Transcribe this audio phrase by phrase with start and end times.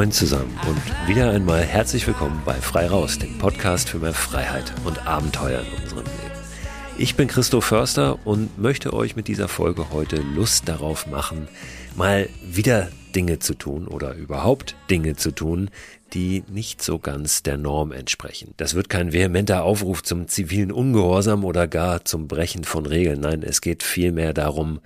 [0.00, 4.72] Moin zusammen und wieder einmal herzlich willkommen bei Frei Raus, dem Podcast für mehr Freiheit
[4.86, 6.40] und Abenteuer in unserem Leben.
[6.96, 11.48] Ich bin Christoph Förster und möchte euch mit dieser Folge heute Lust darauf machen,
[11.96, 15.68] mal wieder Dinge zu tun oder überhaupt Dinge zu tun,
[16.14, 18.54] die nicht so ganz der Norm entsprechen.
[18.56, 23.20] Das wird kein vehementer Aufruf zum zivilen Ungehorsam oder gar zum Brechen von Regeln.
[23.20, 24.80] Nein, es geht vielmehr darum,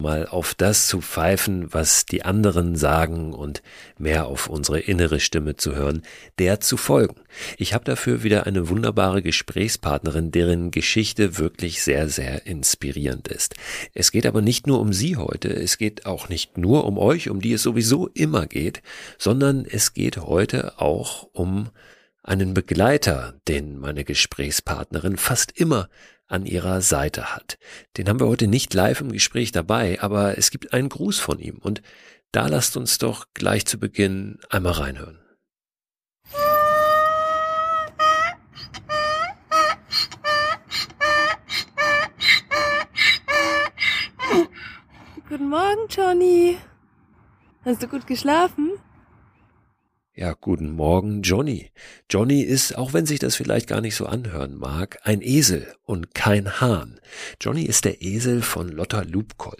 [0.00, 3.62] mal auf das zu pfeifen, was die anderen sagen und
[3.98, 6.02] mehr auf unsere innere Stimme zu hören,
[6.38, 7.16] der zu folgen.
[7.56, 13.54] Ich habe dafür wieder eine wunderbare Gesprächspartnerin, deren Geschichte wirklich sehr, sehr inspirierend ist.
[13.94, 17.30] Es geht aber nicht nur um sie heute, es geht auch nicht nur um euch,
[17.30, 18.82] um die es sowieso immer geht,
[19.18, 21.70] sondern es geht heute auch um
[22.22, 25.88] einen Begleiter, den meine Gesprächspartnerin fast immer
[26.28, 27.58] an ihrer Seite hat.
[27.96, 31.38] Den haben wir heute nicht live im Gespräch dabei, aber es gibt einen Gruß von
[31.38, 31.82] ihm und
[32.30, 35.18] da lasst uns doch gleich zu Beginn einmal reinhören.
[45.28, 46.58] Guten Morgen, Johnny.
[47.64, 48.72] Hast du gut geschlafen?
[50.18, 51.70] Ja, guten Morgen, Johnny.
[52.10, 56.12] Johnny ist, auch wenn sich das vielleicht gar nicht so anhören mag, ein Esel und
[56.12, 56.98] kein Hahn.
[57.40, 59.58] Johnny ist der Esel von Lotta Lubkoll.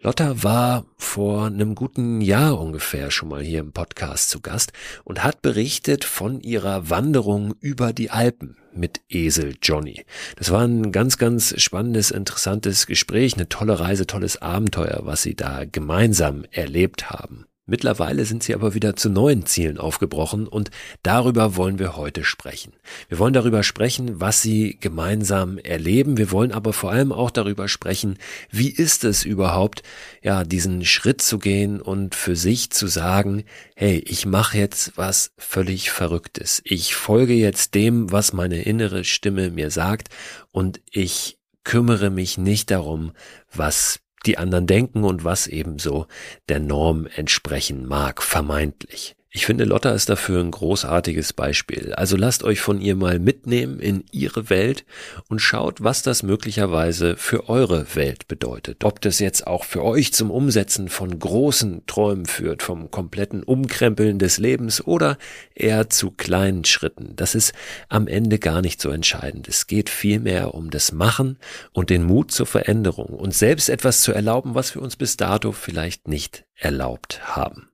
[0.00, 5.24] Lotta war vor einem guten Jahr ungefähr schon mal hier im Podcast zu Gast und
[5.24, 10.04] hat berichtet von ihrer Wanderung über die Alpen mit Esel Johnny.
[10.36, 15.34] Das war ein ganz, ganz spannendes, interessantes Gespräch, eine tolle Reise, tolles Abenteuer, was sie
[15.34, 17.46] da gemeinsam erlebt haben.
[17.66, 20.70] Mittlerweile sind sie aber wieder zu neuen Zielen aufgebrochen und
[21.02, 22.74] darüber wollen wir heute sprechen.
[23.08, 26.18] Wir wollen darüber sprechen, was sie gemeinsam erleben.
[26.18, 28.18] Wir wollen aber vor allem auch darüber sprechen,
[28.50, 29.82] wie ist es überhaupt,
[30.22, 33.44] ja, diesen Schritt zu gehen und für sich zu sagen,
[33.74, 36.60] hey, ich mache jetzt was völlig Verrücktes.
[36.64, 40.10] Ich folge jetzt dem, was meine innere Stimme mir sagt
[40.52, 43.12] und ich kümmere mich nicht darum,
[43.50, 46.06] was die anderen denken und was ebenso
[46.48, 49.16] der Norm entsprechen mag, vermeintlich.
[49.36, 51.92] Ich finde, Lotta ist dafür ein großartiges Beispiel.
[51.94, 54.84] Also lasst euch von ihr mal mitnehmen in ihre Welt
[55.28, 58.84] und schaut, was das möglicherweise für eure Welt bedeutet.
[58.84, 64.20] Ob das jetzt auch für euch zum Umsetzen von großen Träumen führt, vom kompletten Umkrempeln
[64.20, 65.18] des Lebens oder
[65.52, 67.16] eher zu kleinen Schritten.
[67.16, 67.54] Das ist
[67.88, 69.48] am Ende gar nicht so entscheidend.
[69.48, 71.38] Es geht vielmehr um das Machen
[71.72, 75.50] und den Mut zur Veränderung und selbst etwas zu erlauben, was wir uns bis dato
[75.50, 77.73] vielleicht nicht erlaubt haben.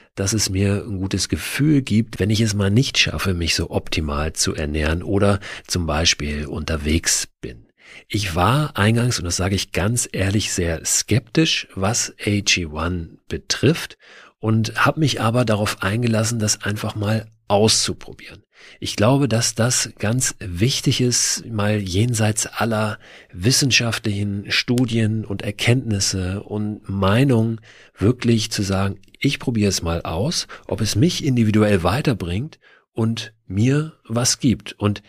[0.15, 3.71] dass es mir ein gutes Gefühl gibt, wenn ich es mal nicht schaffe, mich so
[3.71, 7.67] optimal zu ernähren oder zum Beispiel unterwegs bin.
[8.07, 13.97] Ich war eingangs, und das sage ich ganz ehrlich, sehr skeptisch, was AG1 betrifft
[14.39, 18.43] und habe mich aber darauf eingelassen, das einfach mal auszuprobieren.
[18.79, 22.99] Ich glaube, dass das ganz wichtig ist, mal jenseits aller
[23.33, 27.59] wissenschaftlichen Studien und Erkenntnisse und Meinungen
[27.97, 32.59] wirklich zu sagen, ich probiere es mal aus, ob es mich individuell weiterbringt
[32.91, 34.73] und mir was gibt.
[34.73, 35.01] Und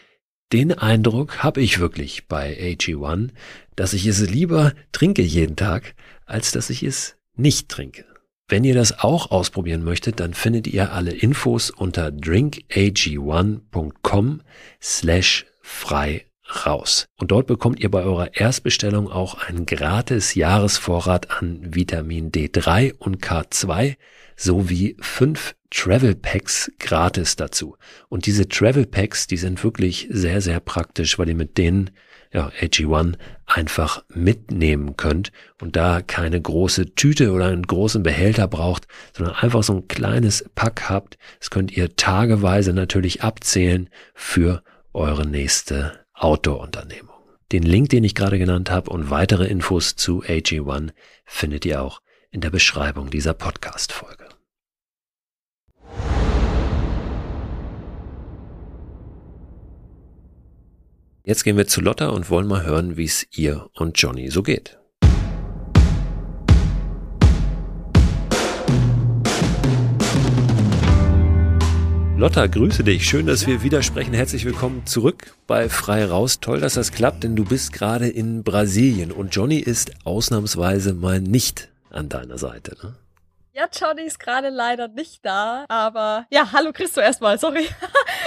[0.53, 3.31] den Eindruck habe ich wirklich bei AG1,
[3.75, 5.94] dass ich es lieber trinke jeden Tag,
[6.26, 8.05] als dass ich es nicht trinke.
[8.49, 14.43] Wenn ihr das auch ausprobieren möchtet, dann findet ihr alle Infos unter drinkag1.com
[14.81, 16.26] slash frei
[16.66, 17.06] raus.
[17.19, 23.22] Und dort bekommt ihr bei eurer Erstbestellung auch einen gratis Jahresvorrat an Vitamin D3 und
[23.22, 23.96] K2
[24.37, 27.76] sowie fünf Travel Packs gratis dazu.
[28.08, 31.90] Und diese Travel Packs, die sind wirklich sehr, sehr praktisch, weil ihr mit denen
[32.32, 33.14] ja, AG1
[33.46, 39.62] einfach mitnehmen könnt und da keine große Tüte oder einen großen Behälter braucht, sondern einfach
[39.62, 41.19] so ein kleines Pack habt.
[41.38, 44.62] Das könnt ihr tageweise natürlich abzählen für
[44.94, 47.16] eure nächste Outdoor-Unternehmung.
[47.50, 50.90] Den Link, den ich gerade genannt habe und weitere Infos zu AG1
[51.24, 54.28] findet ihr auch in der Beschreibung dieser Podcast-Folge.
[61.24, 64.42] Jetzt gehen wir zu Lotta und wollen mal hören, wie es ihr und Johnny so
[64.42, 64.78] geht.
[72.22, 73.04] Lotta, grüße dich.
[73.04, 74.14] Schön, dass wir wieder sprechen.
[74.14, 76.38] Herzlich willkommen zurück bei Frei Raus.
[76.38, 81.20] Toll, dass das klappt, denn du bist gerade in Brasilien und Johnny ist ausnahmsweise mal
[81.20, 82.76] nicht an deiner Seite.
[82.80, 82.94] Ne?
[83.54, 87.66] Ja, Johnny ist gerade leider nicht da, aber ja, hallo Christo erstmal, sorry.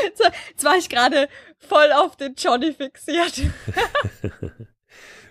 [0.49, 3.43] Jetzt war ich gerade voll auf den Johnny fixiert.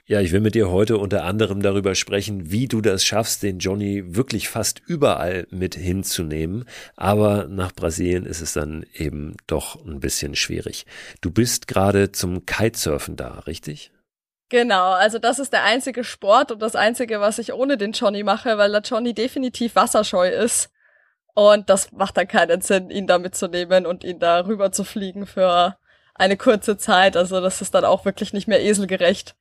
[0.07, 3.59] Ja, ich will mit dir heute unter anderem darüber sprechen, wie du das schaffst, den
[3.59, 6.67] Johnny wirklich fast überall mit hinzunehmen.
[6.95, 10.85] Aber nach Brasilien ist es dann eben doch ein bisschen schwierig.
[11.23, 13.93] Du bist gerade zum Kitesurfen da, richtig?
[14.51, 18.25] Genau, also das ist der einzige Sport und das einzige, was ich ohne den Johnny
[18.25, 20.71] mache, weil der Johnny definitiv wasserscheu ist.
[21.33, 25.27] Und das macht dann keinen Sinn, ihn da mitzunehmen und ihn da rüber zu fliegen
[25.27, 25.79] für
[26.15, 27.17] eine kurze Zeit.
[27.17, 29.35] Also das ist dann auch wirklich nicht mehr eselgerecht.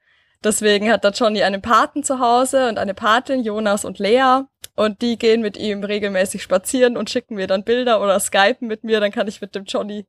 [0.43, 4.41] Deswegen hat der Johnny einen Paten zu Hause und eine Patin, Jonas und Lea.
[4.75, 8.83] Und die gehen mit ihm regelmäßig spazieren und schicken mir dann Bilder oder skypen mit
[8.83, 8.99] mir.
[8.99, 10.05] Dann kann ich mit dem Johnny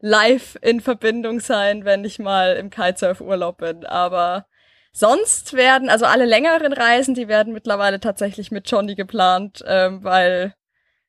[0.00, 3.86] live in Verbindung sein, wenn ich mal im Kitesurf-Urlaub bin.
[3.86, 4.46] Aber
[4.92, 10.54] sonst werden, also alle längeren Reisen, die werden mittlerweile tatsächlich mit Johnny geplant, ähm, weil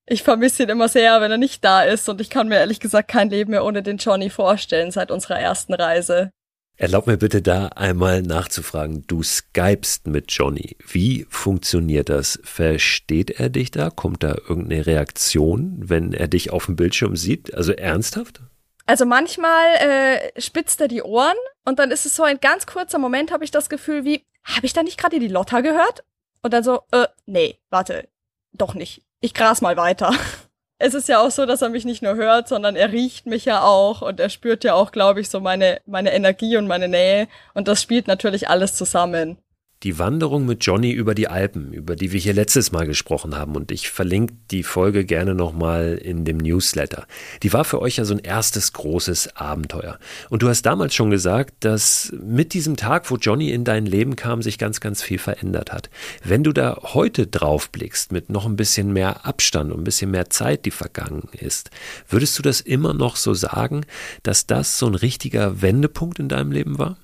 [0.05, 2.07] ich vermisse ihn immer sehr, wenn er nicht da ist.
[2.09, 5.39] Und ich kann mir ehrlich gesagt kein Leben mehr ohne den Johnny vorstellen seit unserer
[5.39, 6.31] ersten Reise.
[6.75, 9.05] Erlaub mir bitte da einmal nachzufragen.
[9.05, 10.75] Du skypst mit Johnny.
[10.85, 12.39] Wie funktioniert das?
[12.43, 13.91] Versteht er dich da?
[13.91, 17.53] Kommt da irgendeine Reaktion, wenn er dich auf dem Bildschirm sieht?
[17.53, 18.41] Also ernsthaft?
[18.85, 22.97] Also manchmal äh, spitzt er die Ohren und dann ist es so ein ganz kurzer
[22.97, 26.03] Moment, habe ich das Gefühl, wie, habe ich da nicht gerade die Lotta gehört?
[26.41, 28.09] Und dann so, äh, nee, warte,
[28.51, 29.03] doch nicht.
[29.21, 30.11] Ich gras mal weiter.
[30.85, 33.45] Es ist ja auch so, dass er mich nicht nur hört, sondern er riecht mich
[33.45, 36.89] ja auch und er spürt ja auch, glaube ich, so meine, meine Energie und meine
[36.89, 37.29] Nähe.
[37.53, 39.37] Und das spielt natürlich alles zusammen
[39.83, 43.55] die Wanderung mit Johnny über die Alpen, über die wir hier letztes Mal gesprochen haben.
[43.55, 47.05] Und ich verlinke die Folge gerne nochmal in dem Newsletter.
[47.43, 49.99] Die war für euch ja so ein erstes großes Abenteuer.
[50.29, 54.15] Und du hast damals schon gesagt, dass mit diesem Tag, wo Johnny in dein Leben
[54.15, 55.89] kam, sich ganz, ganz viel verändert hat.
[56.23, 60.11] Wenn du da heute drauf blickst, mit noch ein bisschen mehr Abstand und ein bisschen
[60.11, 61.71] mehr Zeit, die vergangen ist,
[62.07, 63.85] würdest du das immer noch so sagen,
[64.23, 66.97] dass das so ein richtiger Wendepunkt in deinem Leben war?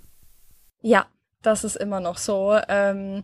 [0.81, 1.07] Ja,
[1.41, 2.57] das ist immer noch so.
[2.67, 3.23] Ähm,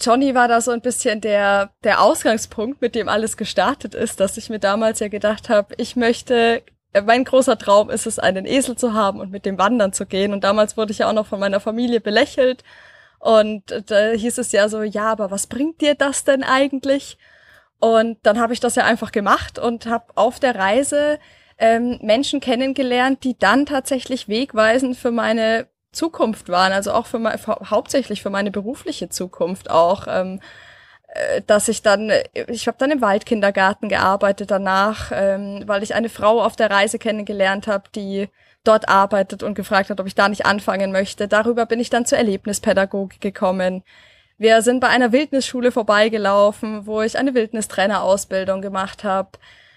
[0.00, 4.36] Johnny war da so ein bisschen der, der Ausgangspunkt, mit dem alles gestartet ist, dass
[4.36, 6.62] ich mir damals ja gedacht habe, ich möchte,
[6.92, 10.06] äh, mein großer Traum ist es, einen Esel zu haben und mit dem wandern zu
[10.06, 10.32] gehen.
[10.32, 12.64] Und damals wurde ich ja auch noch von meiner Familie belächelt.
[13.18, 17.18] Und da hieß es ja so, ja, aber was bringt dir das denn eigentlich?
[17.78, 21.18] Und dann habe ich das ja einfach gemacht und habe auf der Reise
[21.58, 27.38] ähm, Menschen kennengelernt, die dann tatsächlich wegweisend für meine Zukunft waren, also auch für, mein,
[27.46, 30.06] hauptsächlich für meine berufliche Zukunft auch.
[30.08, 30.40] Ähm,
[31.14, 32.10] äh, dass ich dann,
[32.48, 36.98] ich habe dann im Waldkindergarten gearbeitet danach, ähm, weil ich eine Frau auf der Reise
[36.98, 38.28] kennengelernt habe, die
[38.64, 41.28] dort arbeitet und gefragt hat, ob ich da nicht anfangen möchte.
[41.28, 43.82] Darüber bin ich dann zur Erlebnispädagogik gekommen.
[44.38, 49.30] Wir sind bei einer Wildnisschule vorbeigelaufen, wo ich eine Wildnistrainerausbildung gemacht habe.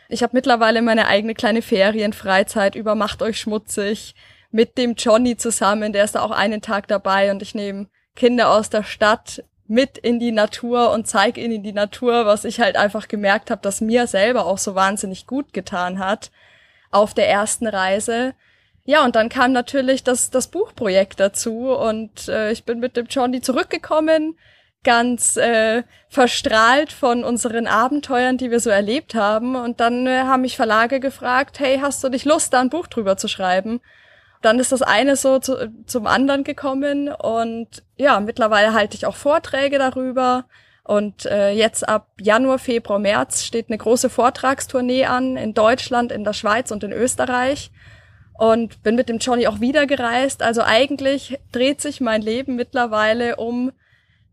[0.08, 4.16] Ich habe mittlerweile meine eigene kleine Ferienfreizeit über Macht euch schmutzig
[4.56, 8.52] mit dem Johnny zusammen, der ist da auch einen Tag dabei und ich nehme Kinder
[8.52, 12.78] aus der Stadt mit in die Natur und zeige ihnen die Natur, was ich halt
[12.78, 16.32] einfach gemerkt habe, dass mir selber auch so wahnsinnig gut getan hat
[16.90, 18.34] auf der ersten Reise.
[18.86, 23.08] Ja, und dann kam natürlich das, das Buchprojekt dazu und äh, ich bin mit dem
[23.08, 24.38] Johnny zurückgekommen,
[24.86, 29.58] ganz äh, verstrahlt von unseren Abenteuern, die wir so erlebt haben.
[29.58, 32.88] Und dann äh, haben mich Verlage gefragt, hey, hast du nicht Lust, da ein Buch
[32.88, 33.82] drüber zu schreiben?
[34.46, 39.16] Dann ist das eine so zu, zum anderen gekommen und ja, mittlerweile halte ich auch
[39.16, 40.46] Vorträge darüber.
[40.84, 46.24] Und äh, jetzt ab Januar, Februar, März steht eine große Vortragstournee an in Deutschland, in
[46.24, 47.72] der Schweiz und in Österreich.
[48.38, 50.44] Und bin mit dem Johnny auch wieder gereist.
[50.44, 53.72] Also eigentlich dreht sich mein Leben mittlerweile um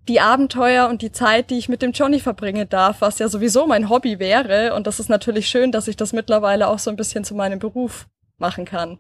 [0.09, 3.67] die Abenteuer und die Zeit, die ich mit dem Johnny verbringen darf, was ja sowieso
[3.67, 4.75] mein Hobby wäre.
[4.75, 7.61] Und das ist natürlich schön, dass ich das mittlerweile auch so ein bisschen zu meinem
[7.61, 8.99] Beruf machen kann.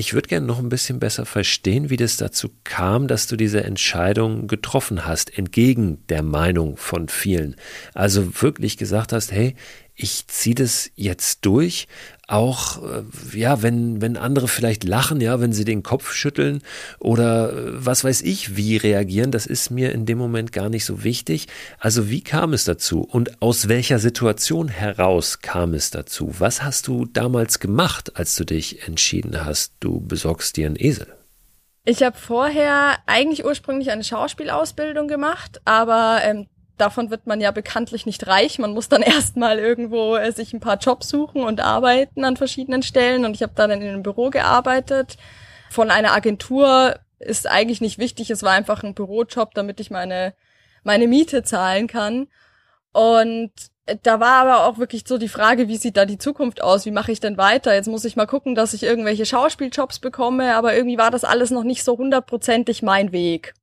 [0.00, 3.64] Ich würde gerne noch ein bisschen besser verstehen, wie das dazu kam, dass du diese
[3.64, 7.54] Entscheidung getroffen hast, entgegen der Meinung von vielen.
[7.92, 9.56] Also wirklich gesagt hast, hey,
[9.94, 11.86] ich ziehe das jetzt durch,
[12.30, 13.02] auch äh,
[13.36, 16.62] ja, wenn wenn andere vielleicht lachen, ja, wenn sie den Kopf schütteln
[16.98, 20.84] oder äh, was weiß ich, wie reagieren, das ist mir in dem Moment gar nicht
[20.84, 21.48] so wichtig.
[21.78, 26.34] Also wie kam es dazu und aus welcher Situation heraus kam es dazu?
[26.38, 31.08] Was hast du damals gemacht, als du dich entschieden hast, du besorgst dir einen Esel?
[31.84, 36.46] Ich habe vorher eigentlich ursprünglich eine Schauspielausbildung gemacht, aber ähm,
[36.80, 38.58] davon wird man ja bekanntlich nicht reich.
[38.58, 42.82] Man muss dann erstmal irgendwo äh, sich ein paar Jobs suchen und arbeiten an verschiedenen
[42.82, 43.24] Stellen.
[43.24, 45.16] Und ich habe dann in einem Büro gearbeitet.
[45.70, 48.30] Von einer Agentur ist eigentlich nicht wichtig.
[48.30, 50.34] Es war einfach ein Bürojob, damit ich meine,
[50.82, 52.28] meine Miete zahlen kann.
[52.92, 53.52] Und
[54.02, 56.86] da war aber auch wirklich so die Frage, wie sieht da die Zukunft aus?
[56.86, 57.74] Wie mache ich denn weiter?
[57.74, 61.50] Jetzt muss ich mal gucken, dass ich irgendwelche Schauspieljobs bekomme, aber irgendwie war das alles
[61.50, 63.54] noch nicht so hundertprozentig mein Weg.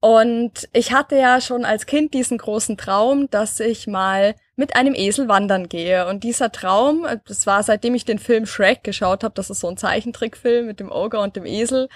[0.00, 4.94] Und ich hatte ja schon als Kind diesen großen Traum, dass ich mal mit einem
[4.94, 6.06] Esel wandern gehe.
[6.08, 9.68] Und dieser Traum, das war seitdem ich den Film Shrek geschaut habe, das ist so
[9.68, 11.90] ein Zeichentrickfilm mit dem Ogre und dem Esel.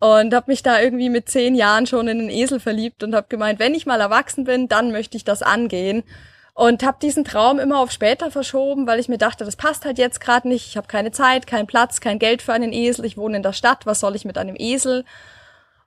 [0.00, 3.26] Und habe mich da irgendwie mit zehn Jahren schon in den Esel verliebt und habe
[3.28, 6.04] gemeint, wenn ich mal erwachsen bin, dann möchte ich das angehen.
[6.52, 9.96] Und habe diesen Traum immer auf später verschoben, weil ich mir dachte, das passt halt
[9.98, 10.66] jetzt gerade nicht.
[10.66, 13.06] Ich habe keine Zeit, keinen Platz, kein Geld für einen Esel.
[13.06, 13.86] Ich wohne in der Stadt.
[13.86, 15.04] Was soll ich mit einem Esel?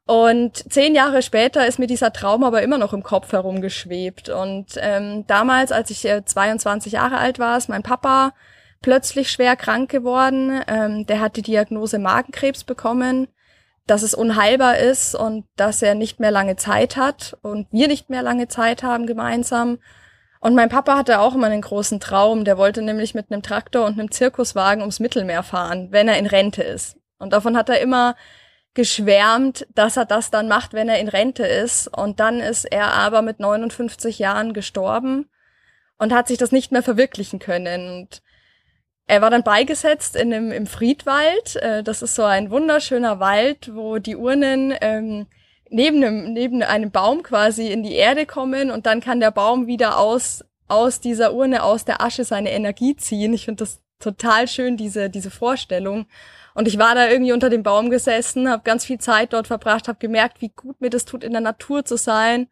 [0.06, 4.30] Und zehn Jahre später ist mir dieser Traum aber immer noch im Kopf herumgeschwebt.
[4.30, 8.34] Und ähm, damals, als ich äh, 22 Jahre alt war, ist mein Papa
[8.82, 10.62] plötzlich schwer krank geworden.
[10.68, 13.30] Ähm, der hat die Diagnose Magenkrebs bekommen,
[13.88, 18.10] dass es unheilbar ist und dass er nicht mehr lange Zeit hat und wir nicht
[18.10, 19.80] mehr lange Zeit haben gemeinsam.
[20.42, 22.44] Und mein Papa hatte auch immer einen großen Traum.
[22.44, 26.26] Der wollte nämlich mit einem Traktor und einem Zirkuswagen ums Mittelmeer fahren, wenn er in
[26.26, 26.98] Rente ist.
[27.18, 28.16] Und davon hat er immer
[28.74, 31.88] geschwärmt, dass er das dann macht, wenn er in Rente ist.
[31.88, 35.30] Und dann ist er aber mit 59 Jahren gestorben
[35.98, 38.02] und hat sich das nicht mehr verwirklichen können.
[38.02, 38.22] Und
[39.06, 41.56] er war dann beigesetzt in dem, im Friedwald.
[41.58, 45.28] Äh, das ist so ein wunderschöner Wald, wo die Urnen ähm,
[45.70, 49.68] neben, einem, neben einem Baum quasi in die Erde kommen und dann kann der Baum
[49.68, 53.34] wieder aus, aus dieser Urne, aus der Asche seine Energie ziehen.
[53.34, 56.06] Ich finde das total schön, diese, diese Vorstellung.
[56.54, 59.88] Und ich war da irgendwie unter dem Baum gesessen, habe ganz viel Zeit dort verbracht,
[59.88, 62.48] habe gemerkt, wie gut mir das tut, in der Natur zu sein.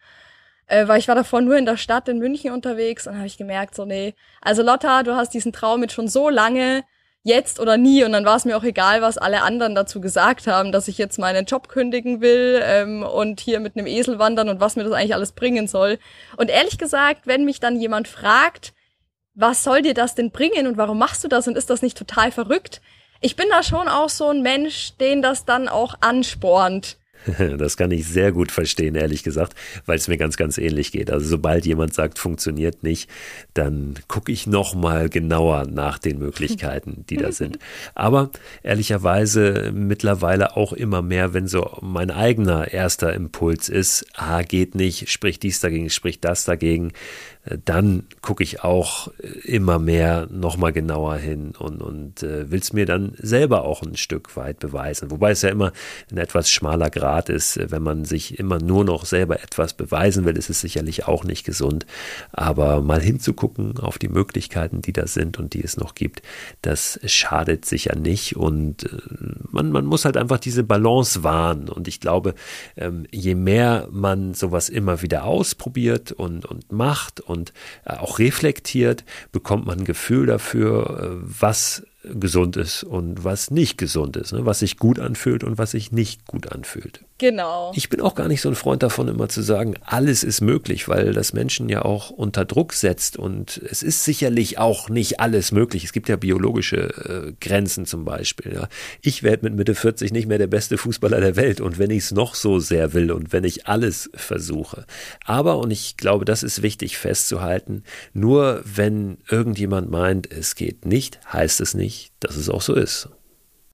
[0.68, 3.38] Äh, weil ich war davor nur in der Stadt in München unterwegs und habe ich
[3.38, 6.84] gemerkt, so nee, also Lotta, du hast diesen Traum jetzt schon so lange,
[7.24, 8.04] jetzt oder nie.
[8.04, 10.98] Und dann war es mir auch egal, was alle anderen dazu gesagt haben, dass ich
[10.98, 14.84] jetzt meinen Job kündigen will ähm, und hier mit einem Esel wandern und was mir
[14.84, 16.00] das eigentlich alles bringen soll.
[16.38, 18.74] Und ehrlich gesagt, wenn mich dann jemand fragt,
[19.34, 21.98] was soll dir das denn bringen und warum machst du das und ist das nicht
[21.98, 22.82] total verrückt?
[23.22, 26.98] Ich bin da schon auch so ein Mensch, den das dann auch anspornt.
[27.58, 29.54] Das kann ich sehr gut verstehen, ehrlich gesagt,
[29.86, 31.12] weil es mir ganz, ganz ähnlich geht.
[31.12, 33.10] Also sobald jemand sagt, funktioniert nicht,
[33.54, 37.60] dann gucke ich noch mal genauer nach den Möglichkeiten, die da sind.
[37.96, 38.32] Aber
[38.64, 45.10] ehrlicherweise mittlerweile auch immer mehr, wenn so mein eigener erster Impuls ist, ah, geht nicht,
[45.10, 46.92] spricht dies dagegen, spricht das dagegen,
[47.66, 49.08] dann gucke ich auch
[49.44, 53.98] immer mehr nochmal genauer hin und, und äh, will es mir dann selber auch ein
[53.98, 55.10] Stück weit beweisen.
[55.10, 55.72] Wobei es ja immer
[56.12, 57.60] ein etwas schmaler Grad ist.
[57.72, 61.44] Wenn man sich immer nur noch selber etwas beweisen will, ist es sicherlich auch nicht
[61.44, 61.88] gesund.
[62.32, 66.22] Aber mal hinzugucken auf die Möglichkeiten, die da sind und die es noch gibt,
[66.62, 68.36] das schadet sicher nicht.
[68.36, 68.98] Und äh,
[69.50, 71.70] man, man muss halt einfach diese Balance wahren.
[71.70, 72.36] Und ich glaube,
[72.78, 77.54] ähm, je mehr man sowas immer wieder ausprobiert und, und macht und
[77.86, 83.78] äh, auch reflektiert, bekommt man ein Gefühl dafür, äh, was gesund ist und was nicht
[83.78, 84.46] gesund ist, ne?
[84.46, 87.04] was sich gut anfühlt und was sich nicht gut anfühlt.
[87.22, 87.72] Genau.
[87.76, 90.88] Ich bin auch gar nicht so ein Freund davon, immer zu sagen, alles ist möglich,
[90.88, 95.52] weil das Menschen ja auch unter Druck setzt und es ist sicherlich auch nicht alles
[95.52, 95.84] möglich.
[95.84, 98.54] Es gibt ja biologische äh, Grenzen zum Beispiel.
[98.56, 98.70] Ja.
[99.04, 102.06] Ich werde mit Mitte 40 nicht mehr der beste Fußballer der Welt und wenn ich
[102.06, 104.88] es noch so sehr will und wenn ich alles versuche.
[105.24, 111.20] Aber, und ich glaube, das ist wichtig festzuhalten, nur wenn irgendjemand meint, es geht nicht,
[111.32, 113.10] heißt es nicht, dass es auch so ist.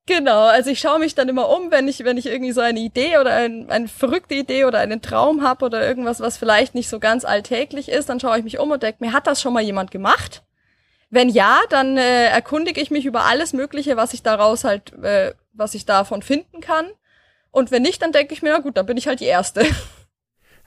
[0.08, 2.80] Genau, also ich schaue mich dann immer um, wenn ich, wenn ich irgendwie so eine
[2.80, 6.88] Idee oder ein, eine verrückte Idee oder einen Traum habe oder irgendwas, was vielleicht nicht
[6.88, 9.52] so ganz alltäglich ist, dann schaue ich mich um und denke mir, hat das schon
[9.52, 10.44] mal jemand gemacht?
[11.10, 15.34] Wenn ja, dann äh, erkundige ich mich über alles Mögliche, was ich daraus halt, äh,
[15.52, 16.86] was ich davon finden kann.
[17.52, 19.66] Und wenn nicht, dann denke ich mir, na gut, dann bin ich halt die Erste.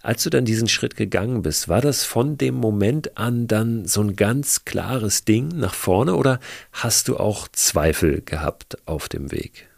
[0.03, 4.01] Als du dann diesen Schritt gegangen bist, war das von dem Moment an dann so
[4.01, 6.41] ein ganz klares Ding nach vorne oder
[6.73, 9.69] hast du auch Zweifel gehabt auf dem Weg?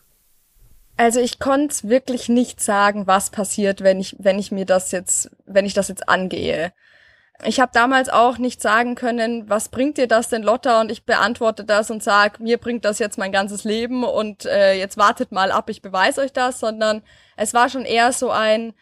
[0.96, 5.30] Also ich konnte wirklich nicht sagen, was passiert, wenn ich, wenn ich mir das jetzt,
[5.46, 6.72] wenn ich das jetzt angehe.
[7.44, 10.80] Ich habe damals auch nicht sagen können, was bringt dir das denn, Lotta?
[10.80, 14.74] Und ich beantworte das und sag, mir bringt das jetzt mein ganzes Leben und äh,
[14.74, 17.02] jetzt wartet mal ab, ich beweise euch das, sondern
[17.36, 18.72] es war schon eher so ein,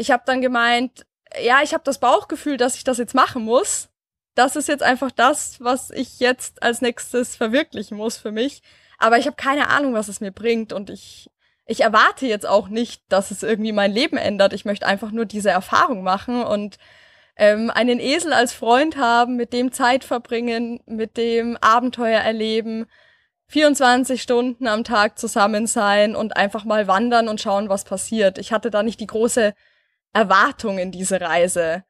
[0.00, 1.04] ich habe dann gemeint,
[1.42, 3.90] ja, ich habe das Bauchgefühl, dass ich das jetzt machen muss.
[4.34, 8.62] Das ist jetzt einfach das, was ich jetzt als nächstes verwirklichen muss für mich.
[8.98, 11.30] Aber ich habe keine Ahnung, was es mir bringt und ich
[11.66, 14.54] ich erwarte jetzt auch nicht, dass es irgendwie mein Leben ändert.
[14.54, 16.78] Ich möchte einfach nur diese Erfahrung machen und
[17.36, 22.86] ähm, einen Esel als Freund haben, mit dem Zeit verbringen, mit dem Abenteuer erleben,
[23.48, 28.38] 24 Stunden am Tag zusammen sein und einfach mal wandern und schauen, was passiert.
[28.38, 29.54] Ich hatte da nicht die große
[30.12, 31.84] Erwartung in diese Reise.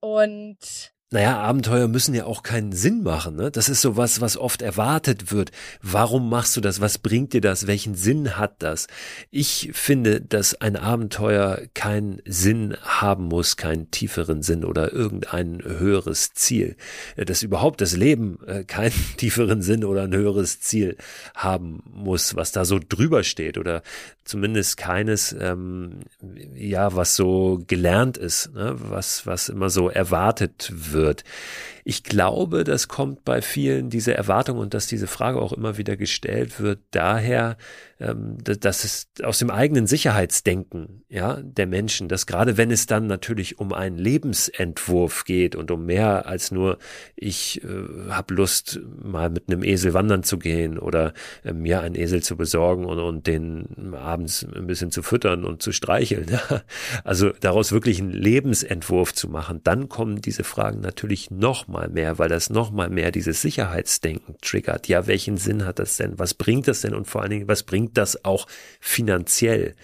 [0.00, 3.34] Und naja, Abenteuer müssen ja auch keinen Sinn machen.
[3.34, 3.50] Ne?
[3.50, 5.52] Das ist so was, was oft erwartet wird.
[5.80, 6.82] Warum machst du das?
[6.82, 7.66] Was bringt dir das?
[7.66, 8.88] Welchen Sinn hat das?
[9.30, 16.34] Ich finde, dass ein Abenteuer keinen Sinn haben muss, keinen tieferen Sinn oder irgendein höheres
[16.34, 16.76] Ziel.
[17.16, 20.98] Dass überhaupt das Leben äh, keinen tieferen Sinn oder ein höheres Ziel
[21.34, 23.82] haben muss, was da so drüber steht oder
[24.24, 26.00] zumindest keines, ähm,
[26.54, 28.74] ja, was so gelernt ist, ne?
[28.76, 31.24] was, was immer so erwartet wird wird.
[31.88, 35.96] Ich glaube, das kommt bei vielen diese Erwartung und dass diese Frage auch immer wieder
[35.96, 37.56] gestellt wird, daher,
[37.98, 43.06] ähm, dass es aus dem eigenen Sicherheitsdenken, ja, der Menschen, dass gerade wenn es dann
[43.06, 46.76] natürlich um einen Lebensentwurf geht und um mehr als nur,
[47.16, 51.94] ich äh, habe Lust, mal mit einem Esel wandern zu gehen oder äh, mir einen
[51.94, 56.26] Esel zu besorgen und, und den abends ein bisschen zu füttern und zu streicheln.
[56.50, 56.62] Ja?
[57.04, 62.18] Also daraus wirklich einen Lebensentwurf zu machen, dann kommen diese Fragen natürlich noch mal mehr,
[62.18, 64.88] weil das noch mal mehr dieses Sicherheitsdenken triggert.
[64.88, 66.18] Ja, welchen Sinn hat das denn?
[66.18, 66.94] Was bringt das denn?
[66.94, 68.46] Und vor allen Dingen, was bringt das auch
[68.80, 69.76] finanziell?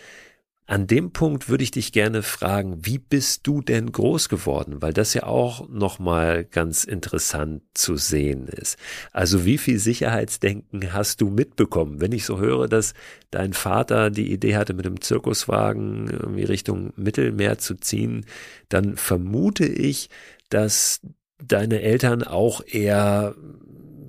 [0.67, 4.81] An dem Punkt würde ich dich gerne fragen, wie bist du denn groß geworden?
[4.81, 8.79] Weil das ja auch nochmal ganz interessant zu sehen ist.
[9.13, 12.01] Also wie viel Sicherheitsdenken hast du mitbekommen?
[12.01, 12.95] Wenn ich so höre, dass
[13.31, 18.25] dein Vater die Idee hatte, mit dem Zirkuswagen irgendwie Richtung Mittelmeer zu ziehen,
[18.71, 20.09] dann vermute ich,
[20.49, 21.03] dass
[21.47, 23.35] deine Eltern auch eher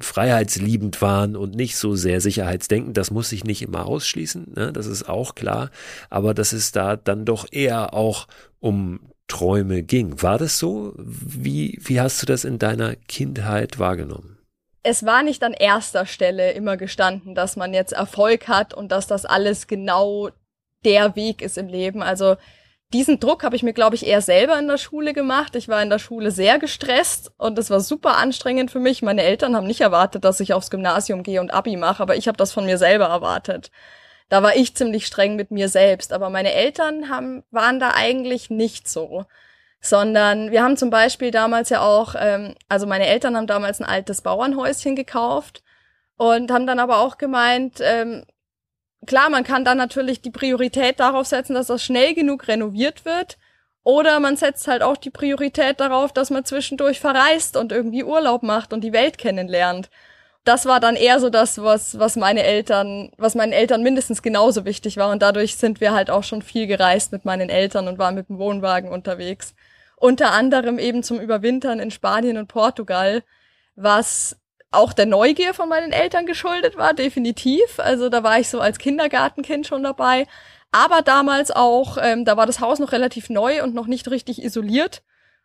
[0.02, 2.98] freiheitsliebend waren und nicht so sehr sicherheitsdenkend.
[2.98, 4.74] Das muss sich nicht immer ausschließen, ne?
[4.74, 5.72] das ist auch klar.
[6.10, 8.28] Aber dass es da dann doch eher auch
[8.60, 10.22] um Träume ging.
[10.22, 10.94] War das so?
[10.98, 14.38] Wie, wie hast du das in deiner Kindheit wahrgenommen?
[14.84, 19.08] Es war nicht an erster Stelle immer gestanden, dass man jetzt Erfolg hat und dass
[19.08, 20.30] das alles genau
[20.84, 22.04] der Weg ist im Leben.
[22.04, 22.36] Also
[22.96, 25.58] diesen Druck habe ich mir, glaube ich, eher selber in der Schule gemacht.
[25.58, 29.02] Ich war in der Schule sehr gestresst und es war super anstrengend für mich.
[29.02, 32.30] Meine Eltern haben nicht erwartet, dass ich aufs Gymnasium gehe und Abi mache, aber ich
[32.30, 33.70] habe das von mir selber erwartet.
[34.30, 38.50] Da war ich ziemlich streng mit mir selbst, aber meine Eltern haben, waren da eigentlich
[38.50, 39.26] nicht so.
[39.82, 43.86] Sondern wir haben zum Beispiel damals ja auch, ähm, also meine Eltern haben damals ein
[43.86, 45.64] altes Bauernhäuschen gekauft
[46.16, 48.26] und haben dann aber auch gemeint, ähm,
[49.06, 53.38] klar, man kann dann natürlich die Priorität darauf setzen, dass das schnell genug renoviert wird.
[53.84, 58.42] Oder man setzt halt auch die Priorität darauf, dass man zwischendurch verreist und irgendwie Urlaub
[58.42, 59.92] macht und die Welt kennenlernt.
[60.44, 64.66] Das war dann eher so das, was, was meine Eltern, was meinen Eltern mindestens genauso
[64.66, 65.12] wichtig war.
[65.12, 68.30] Und dadurch sind wir halt auch schon viel gereist mit meinen Eltern und waren mit
[68.30, 69.54] dem Wohnwagen unterwegs.
[69.98, 73.24] Unter anderem eben zum Überwintern in Spanien und Portugal,
[73.76, 74.38] was
[74.76, 77.80] auch der Neugier von meinen Eltern geschuldet war, definitiv.
[77.80, 80.28] Also da war ich so als Kindergartenkind schon dabei.
[80.72, 84.44] Aber damals auch, ähm, da war das Haus noch relativ neu und noch nicht richtig
[84.44, 85.04] isoliert.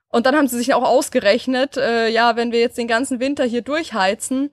[0.08, 3.44] Und dann haben sie sich auch ausgerechnet, äh, ja, wenn wir jetzt den ganzen Winter
[3.44, 4.50] hier durchheizen,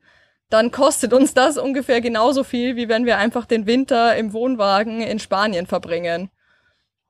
[0.49, 5.01] dann kostet uns das ungefähr genauso viel, wie wenn wir einfach den Winter im Wohnwagen
[5.01, 6.29] in Spanien verbringen.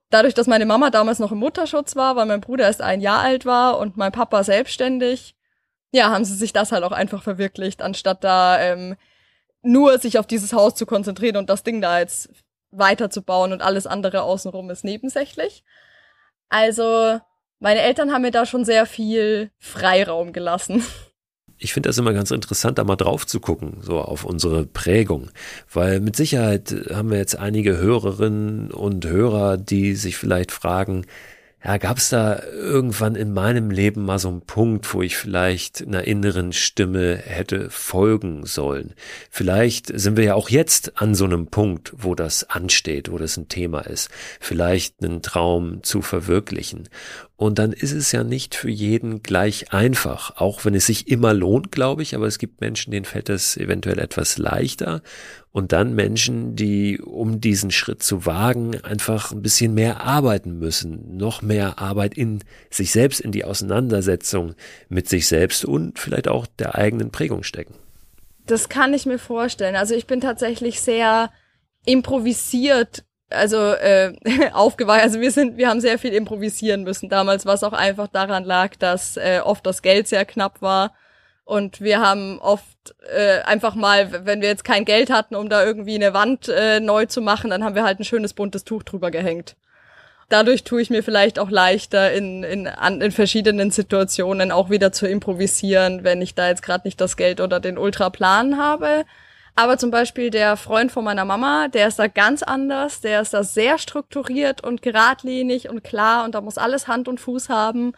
[0.09, 3.19] Dadurch, dass meine Mama damals noch im Mutterschutz war, weil mein Bruder erst ein Jahr
[3.19, 5.35] alt war und mein Papa selbstständig,
[5.97, 8.95] ja, haben sie sich das halt auch einfach verwirklicht, anstatt da ähm,
[9.61, 12.29] nur sich auf dieses Haus zu konzentrieren und das Ding da jetzt
[12.71, 15.63] weiterzubauen und alles andere außenrum ist nebensächlich.
[16.49, 17.19] Also,
[17.59, 20.83] meine Eltern haben mir da schon sehr viel Freiraum gelassen.
[21.59, 25.31] Ich finde das immer ganz interessant, da mal drauf zu gucken, so auf unsere Prägung.
[25.73, 31.07] Weil mit Sicherheit haben wir jetzt einige Hörerinnen und Hörer, die sich vielleicht fragen,
[31.63, 35.85] ja, gab es da irgendwann in meinem Leben mal so einen Punkt, wo ich vielleicht
[35.85, 38.93] einer inneren Stimme hätte folgen sollen.
[39.31, 43.37] Vielleicht sind wir ja auch jetzt an so einem Punkt, wo das ansteht, wo das
[43.37, 44.09] ein Thema ist.
[44.39, 46.89] Vielleicht einen Traum zu verwirklichen.
[47.37, 51.33] Und dann ist es ja nicht für jeden gleich einfach, auch wenn es sich immer
[51.33, 55.01] lohnt, glaube ich, aber es gibt Menschen, denen fällt das eventuell etwas leichter.
[55.57, 61.17] Und dann Menschen, die, um diesen Schritt zu wagen, einfach ein bisschen mehr arbeiten müssen,
[61.17, 64.53] noch mehr Arbeit in sich selbst, in die Auseinandersetzung
[64.87, 67.73] mit sich selbst und vielleicht auch der eigenen Prägung stecken.
[68.45, 69.75] Das kann ich mir vorstellen.
[69.75, 71.31] Also ich bin tatsächlich sehr
[71.87, 74.13] improvisiert also äh,
[74.53, 75.05] aufgeweicht.
[75.05, 78.75] Also wir sind, wir haben sehr viel improvisieren müssen damals, was auch einfach daran lag,
[78.75, 80.93] dass äh, oft das Geld sehr knapp war
[81.47, 85.63] und wir haben oft äh, einfach mal, wenn wir jetzt kein Geld hatten, um da
[85.63, 88.83] irgendwie eine Wand äh, neu zu machen, dann haben wir halt ein schönes buntes Tuch
[88.83, 89.55] drüber gehängt.
[90.27, 94.91] Dadurch tue ich mir vielleicht auch leichter in, in, an, in verschiedenen Situationen auch wieder
[94.91, 99.05] zu improvisieren, wenn ich da jetzt gerade nicht das Geld oder den Ultraplan habe.
[99.55, 103.33] Aber zum Beispiel der Freund von meiner Mama, der ist da ganz anders, der ist
[103.33, 107.93] da sehr strukturiert und geradlinig und klar und da muss alles Hand und Fuß haben.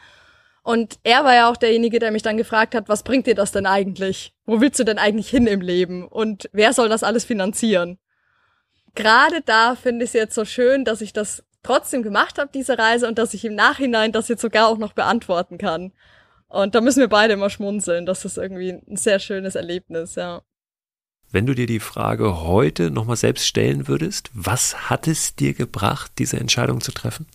[0.63, 3.52] Und er war ja auch derjenige, der mich dann gefragt hat, was bringt dir das
[3.52, 4.34] denn eigentlich?
[4.45, 6.08] Wo willst du denn eigentlich hin im Leben?
[6.08, 7.98] Und wer soll das alles finanzieren?
[8.95, 12.78] Gerade da finde ich es jetzt so schön, dass ich das trotzdem gemacht habe, diese
[12.78, 15.93] Reise, und dass ich im Nachhinein das jetzt sogar auch noch beantworten kann.
[16.48, 18.06] Und da müssen wir beide immer schmunzeln.
[18.06, 20.41] Das ist irgendwie ein sehr schönes Erlebnis, ja.
[21.32, 26.12] Wenn du dir die Frage heute nochmal selbst stellen würdest, was hat es dir gebracht,
[26.17, 27.28] diese Entscheidung zu treffen?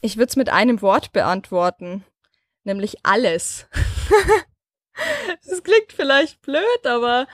[0.00, 2.04] Ich würde es mit einem Wort beantworten,
[2.66, 3.66] nämlich alles.
[5.48, 7.26] das klingt vielleicht blöd, aber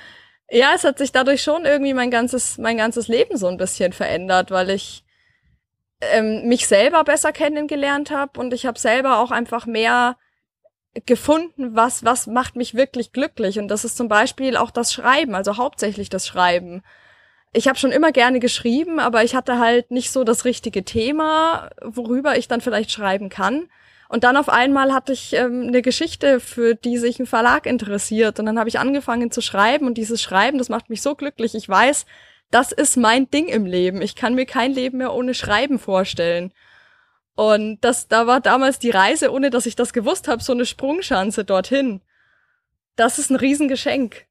[0.50, 3.92] ja, es hat sich dadurch schon irgendwie mein ganzes, mein ganzes Leben so ein bisschen
[3.92, 5.04] verändert, weil ich
[6.00, 10.16] ähm, mich selber besser kennengelernt habe und ich habe selber auch einfach mehr
[11.06, 13.58] gefunden, was, was macht mich wirklich glücklich.
[13.58, 16.82] Und das ist zum Beispiel auch das Schreiben, also hauptsächlich das Schreiben.
[17.54, 21.70] Ich habe schon immer gerne geschrieben, aber ich hatte halt nicht so das richtige Thema,
[21.82, 23.68] worüber ich dann vielleicht schreiben kann.
[24.12, 28.38] Und dann auf einmal hatte ich ähm, eine Geschichte, für die sich ein Verlag interessiert.
[28.38, 31.54] Und dann habe ich angefangen zu schreiben und dieses Schreiben, das macht mich so glücklich.
[31.54, 32.04] Ich weiß,
[32.50, 34.02] das ist mein Ding im Leben.
[34.02, 36.52] Ich kann mir kein Leben mehr ohne Schreiben vorstellen.
[37.36, 40.66] Und das, da war damals die Reise, ohne dass ich das gewusst habe, so eine
[40.66, 42.02] Sprungschanze dorthin.
[42.96, 44.26] Das ist ein Riesengeschenk.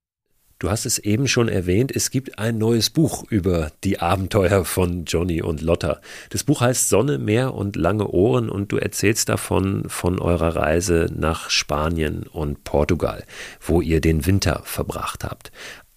[0.62, 5.06] Du hast es eben schon erwähnt, es gibt ein neues Buch über die Abenteuer von
[5.06, 6.00] Johnny und Lotta.
[6.30, 11.08] Das Buch heißt Sonne, Meer und lange Ohren und du erzählst davon von eurer Reise
[11.18, 13.24] nach Spanien und Portugal,
[13.60, 15.52] wo ihr den Winter verbracht habt.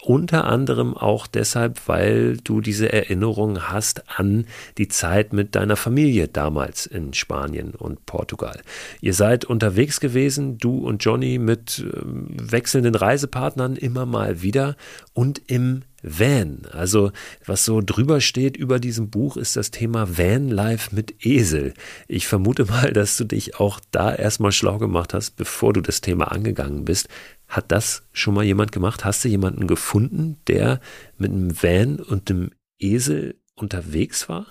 [0.05, 4.45] Unter anderem auch deshalb, weil du diese Erinnerung hast an
[4.77, 8.61] die Zeit mit deiner Familie damals in Spanien und Portugal.
[9.01, 14.75] Ihr seid unterwegs gewesen, du und Johnny mit ähm, wechselnden Reisepartnern immer mal wieder
[15.13, 16.61] und im Van.
[16.71, 17.11] Also
[17.45, 21.73] was so drüber steht über diesem Buch ist das Thema Van Life mit Esel.
[22.07, 26.01] Ich vermute mal, dass du dich auch da erstmal schlau gemacht hast, bevor du das
[26.01, 27.09] Thema angegangen bist.
[27.47, 29.05] Hat das schon mal jemand gemacht?
[29.05, 30.79] Hast du jemanden gefunden, der
[31.17, 34.47] mit einem Van und einem Esel unterwegs war?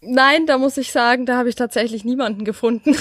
[0.00, 2.96] Nein, da muss ich sagen, da habe ich tatsächlich niemanden gefunden.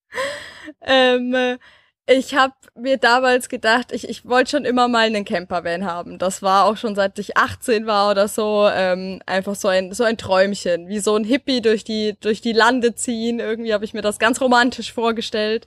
[0.80, 1.58] ähm,
[2.06, 6.18] ich habe mir damals gedacht, ich, ich wollte schon immer mal einen Campervan haben.
[6.18, 10.04] Das war auch schon seit ich 18 war oder so, ähm, einfach so ein so
[10.04, 13.40] ein Träumchen, wie so ein Hippie durch die durch die Lande ziehen.
[13.40, 15.66] Irgendwie habe ich mir das ganz romantisch vorgestellt.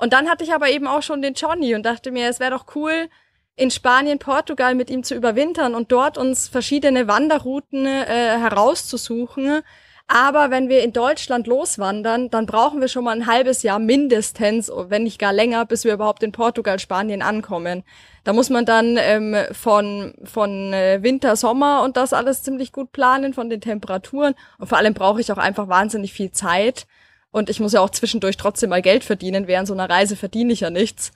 [0.00, 2.52] Und dann hatte ich aber eben auch schon den Johnny und dachte mir, es wäre
[2.52, 3.10] doch cool,
[3.54, 9.60] in Spanien, Portugal mit ihm zu überwintern und dort uns verschiedene Wanderrouten äh, herauszusuchen.
[10.06, 14.72] Aber wenn wir in Deutschland loswandern, dann brauchen wir schon mal ein halbes Jahr mindestens,
[14.88, 17.84] wenn nicht gar länger, bis wir überhaupt in Portugal, Spanien ankommen.
[18.24, 22.90] Da muss man dann ähm, von, von äh, Winter, Sommer und das alles ziemlich gut
[22.92, 24.34] planen, von den Temperaturen.
[24.56, 26.86] Und vor allem brauche ich auch einfach wahnsinnig viel Zeit.
[27.30, 29.46] Und ich muss ja auch zwischendurch trotzdem mal Geld verdienen.
[29.46, 31.12] Während so einer Reise verdiene ich ja nichts.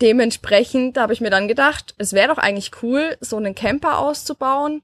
[0.00, 4.82] Dementsprechend habe ich mir dann gedacht, es wäre doch eigentlich cool, so einen Camper auszubauen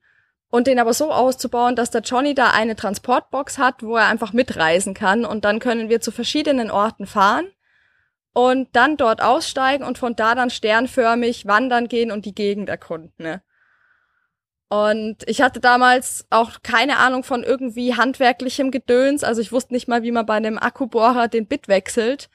[0.51, 4.33] und den aber so auszubauen, dass der Johnny da eine Transportbox hat, wo er einfach
[4.33, 7.47] mitreisen kann und dann können wir zu verschiedenen Orten fahren
[8.33, 13.13] und dann dort aussteigen und von da dann sternförmig wandern gehen und die Gegend erkunden.
[13.19, 13.43] Ne?
[14.75, 19.23] Und ich hatte damals auch keine Ahnung von irgendwie handwerklichem Gedöns.
[19.23, 22.29] Also ich wusste nicht mal, wie man bei einem Akkubohrer den Bit wechselt.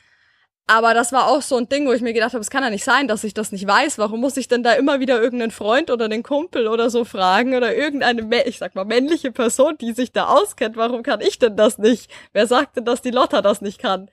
[0.65, 2.69] Aber das war auch so ein Ding, wo ich mir gedacht habe, es kann ja
[2.69, 3.97] nicht sein, dass ich das nicht weiß.
[3.97, 7.55] Warum muss ich denn da immer wieder irgendeinen Freund oder den Kumpel oder so fragen
[7.55, 10.77] oder irgendeine, ich sag mal, männliche Person, die sich da auskennt?
[10.77, 12.09] Warum kann ich denn das nicht?
[12.31, 14.09] Wer sagt denn, dass die Lotta das nicht kann?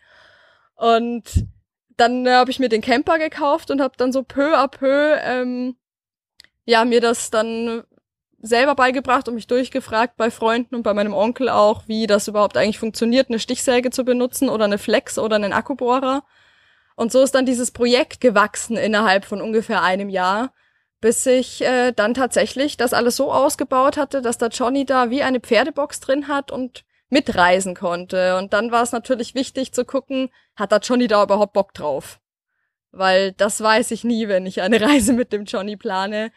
[0.74, 1.46] Und
[1.96, 5.16] dann äh, habe ich mir den Camper gekauft und habe dann so peu à peu
[5.22, 5.76] ähm,
[6.64, 7.84] ja mir das dann
[8.46, 12.56] selber beigebracht und mich durchgefragt bei Freunden und bei meinem Onkel auch, wie das überhaupt
[12.56, 16.24] eigentlich funktioniert, eine Stichsäge zu benutzen oder eine Flex oder einen Akkubohrer.
[16.94, 20.52] Und so ist dann dieses Projekt gewachsen innerhalb von ungefähr einem Jahr,
[21.00, 25.22] bis ich äh, dann tatsächlich das alles so ausgebaut hatte, dass der Johnny da wie
[25.22, 28.36] eine Pferdebox drin hat und mitreisen konnte.
[28.38, 32.18] Und dann war es natürlich wichtig zu gucken, hat der Johnny da überhaupt Bock drauf?
[32.92, 36.32] Weil das weiß ich nie, wenn ich eine Reise mit dem Johnny plane,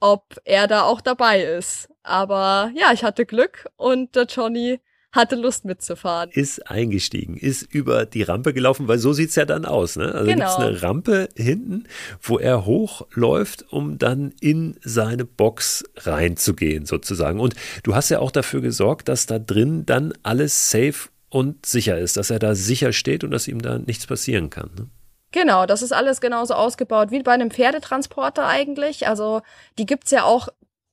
[0.00, 1.88] ob er da auch dabei ist.
[2.02, 4.80] Aber ja, ich hatte Glück und der Johnny
[5.14, 6.30] hatte Lust mitzufahren.
[6.32, 9.96] Ist eingestiegen, ist über die Rampe gelaufen, weil so sieht's ja dann aus.
[9.96, 10.12] Ne?
[10.12, 10.44] Also genau.
[10.44, 11.84] gibt's eine Rampe hinten,
[12.20, 17.38] wo er hochläuft, um dann in seine Box reinzugehen sozusagen.
[17.38, 17.54] Und
[17.84, 22.16] du hast ja auch dafür gesorgt, dass da drin dann alles safe und sicher ist,
[22.16, 24.70] dass er da sicher steht und dass ihm da nichts passieren kann.
[24.76, 24.86] Ne?
[25.34, 29.08] Genau, das ist alles genauso ausgebaut wie bei einem Pferdetransporter eigentlich.
[29.08, 29.42] Also
[29.78, 30.46] die gibt's ja auch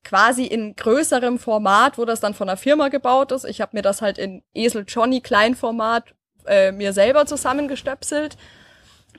[0.03, 3.45] quasi in größerem Format, wo das dann von der Firma gebaut ist.
[3.45, 6.15] Ich habe mir das halt in Esel Johnny Kleinformat
[6.47, 8.35] äh, mir selber zusammengestöpselt.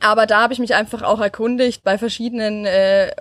[0.01, 3.15] Aber da habe ich mich einfach auch erkundigt bei verschiedenen äh,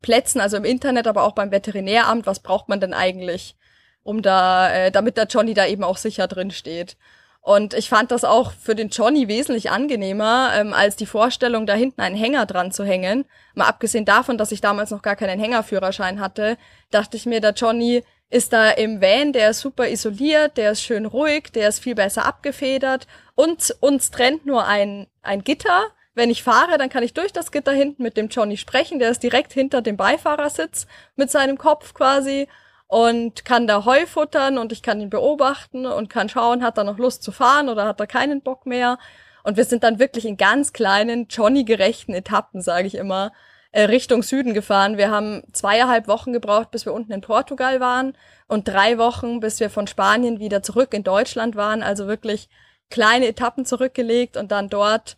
[0.00, 3.56] Plätzen, also im Internet, aber auch beim Veterinäramt, was braucht man denn eigentlich,
[4.04, 6.96] um da, äh, damit der Johnny da eben auch sicher drin steht.
[7.44, 11.74] Und ich fand das auch für den Johnny wesentlich angenehmer, ähm, als die Vorstellung, da
[11.74, 13.24] hinten einen Hänger dran zu hängen.
[13.54, 16.56] Mal abgesehen davon, dass ich damals noch gar keinen Hängerführerschein hatte,
[16.92, 20.82] dachte ich mir, der Johnny ist da im Van, der ist super isoliert, der ist
[20.82, 25.82] schön ruhig, der ist viel besser abgefedert und uns trennt nur ein, ein Gitter.
[26.14, 29.10] Wenn ich fahre, dann kann ich durch das Gitter hinten mit dem Johnny sprechen, der
[29.10, 32.46] ist direkt hinter dem Beifahrersitz mit seinem Kopf quasi
[32.92, 36.84] und kann da Heu futtern und ich kann ihn beobachten und kann schauen, hat er
[36.84, 38.98] noch Lust zu fahren oder hat er keinen Bock mehr.
[39.44, 43.32] Und wir sind dann wirklich in ganz kleinen, Johnny-gerechten Etappen, sage ich immer,
[43.70, 44.98] äh, Richtung Süden gefahren.
[44.98, 48.12] Wir haben zweieinhalb Wochen gebraucht, bis wir unten in Portugal waren
[48.46, 51.82] und drei Wochen, bis wir von Spanien wieder zurück in Deutschland waren.
[51.82, 52.50] Also wirklich
[52.90, 55.16] kleine Etappen zurückgelegt und dann dort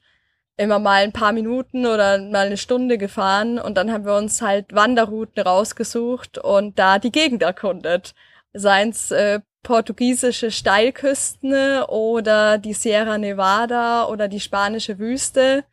[0.57, 4.40] immer mal ein paar Minuten oder mal eine Stunde gefahren und dann haben wir uns
[4.40, 8.14] halt Wanderrouten rausgesucht und da die Gegend erkundet.
[8.53, 15.64] Seien's äh, portugiesische Steilküsten oder die Sierra Nevada oder die spanische Wüste,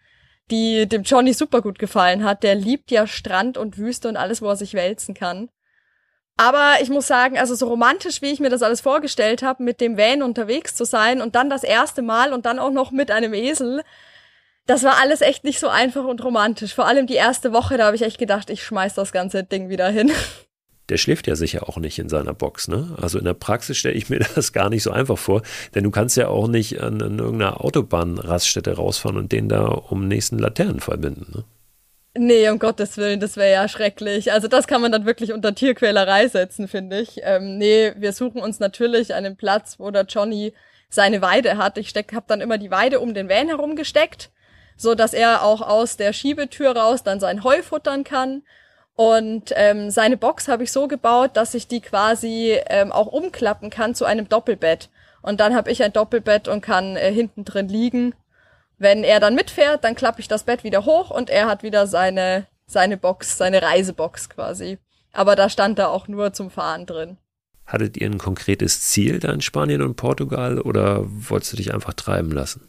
[0.49, 2.41] die dem Johnny super gut gefallen hat.
[2.41, 5.49] Der liebt ja Strand und Wüste und alles, wo er sich wälzen kann.
[6.37, 9.79] Aber ich muss sagen, also so romantisch, wie ich mir das alles vorgestellt habe, mit
[9.79, 13.11] dem Van unterwegs zu sein und dann das erste Mal und dann auch noch mit
[13.11, 13.83] einem Esel,
[14.67, 16.73] das war alles echt nicht so einfach und romantisch.
[16.73, 19.69] Vor allem die erste Woche, da habe ich echt gedacht, ich schmeiß das ganze Ding
[19.69, 20.11] wieder hin.
[20.89, 22.97] Der schläft ja sicher auch nicht in seiner Box, ne?
[23.01, 25.41] Also in der Praxis stelle ich mir das gar nicht so einfach vor,
[25.73, 30.07] denn du kannst ja auch nicht an, an irgendeiner Autobahnraststätte rausfahren und den da um
[30.07, 31.43] nächsten Laternen verbinden, ne?
[32.13, 34.33] Nee, um Gottes Willen, das wäre ja schrecklich.
[34.33, 37.21] Also das kann man dann wirklich unter Tierquälerei setzen, finde ich.
[37.23, 40.51] Ähm, nee, wir suchen uns natürlich einen Platz, wo der Johnny
[40.89, 41.77] seine Weide hat.
[41.77, 44.29] Ich steck, hab dann immer die Weide um den Van herum gesteckt
[44.81, 48.41] so dass er auch aus der Schiebetür raus dann sein Heu futtern kann.
[48.95, 53.69] Und ähm, seine Box habe ich so gebaut, dass ich die quasi ähm, auch umklappen
[53.69, 54.89] kann zu einem Doppelbett.
[55.21, 58.13] Und dann habe ich ein Doppelbett und kann äh, hinten drin liegen.
[58.77, 61.85] Wenn er dann mitfährt, dann klappe ich das Bett wieder hoch und er hat wieder
[61.85, 64.79] seine seine Box, seine Reisebox quasi.
[65.13, 67.17] Aber da stand er auch nur zum Fahren drin.
[67.65, 71.93] Hattet ihr ein konkretes Ziel da in Spanien und Portugal oder wolltest du dich einfach
[71.93, 72.67] treiben lassen?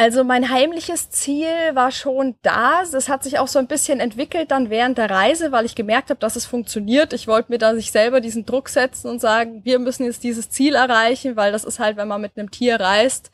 [0.00, 2.84] Also mein heimliches Ziel war schon da.
[2.92, 6.10] Das hat sich auch so ein bisschen entwickelt dann während der Reise, weil ich gemerkt
[6.10, 7.12] habe, dass es funktioniert.
[7.12, 10.50] Ich wollte mir da sich selber diesen Druck setzen und sagen, wir müssen jetzt dieses
[10.50, 13.32] Ziel erreichen, weil das ist halt, wenn man mit einem Tier reist,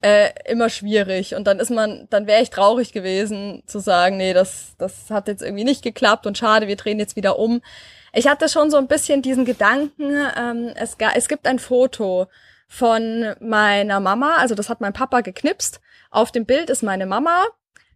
[0.00, 1.36] äh, immer schwierig.
[1.36, 5.28] Und dann ist man, dann wäre ich traurig gewesen zu sagen, nee, das, das hat
[5.28, 7.62] jetzt irgendwie nicht geklappt und schade, wir drehen jetzt wieder um.
[8.12, 12.26] Ich hatte schon so ein bisschen diesen Gedanken, ähm, es, es gibt ein Foto
[12.74, 15.80] von meiner Mama, also das hat mein Papa geknipst.
[16.10, 17.44] Auf dem Bild ist meine Mama.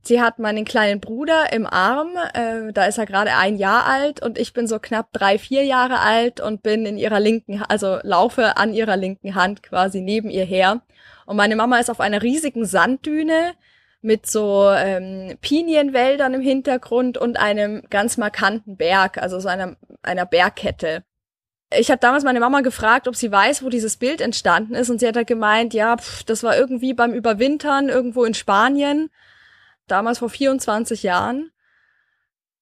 [0.02, 4.22] Sie hat meinen kleinen Bruder im Arm, äh, da ist er gerade ein Jahr alt
[4.22, 7.98] und ich bin so knapp drei, vier Jahre alt und bin in ihrer linken, also
[8.02, 10.82] laufe an ihrer linken Hand quasi neben ihr her.
[11.26, 13.54] Und meine Mama ist auf einer riesigen Sanddüne
[14.00, 20.24] mit so ähm, Pinienwäldern im Hintergrund und einem ganz markanten Berg, also so einer, einer
[20.24, 21.02] Bergkette.
[21.70, 24.90] Ich habe damals meine Mama gefragt, ob sie weiß, wo dieses Bild entstanden ist.
[24.90, 29.10] Und sie hat halt gemeint, ja, pff, das war irgendwie beim Überwintern irgendwo in Spanien,
[29.86, 31.50] damals vor 24 Jahren.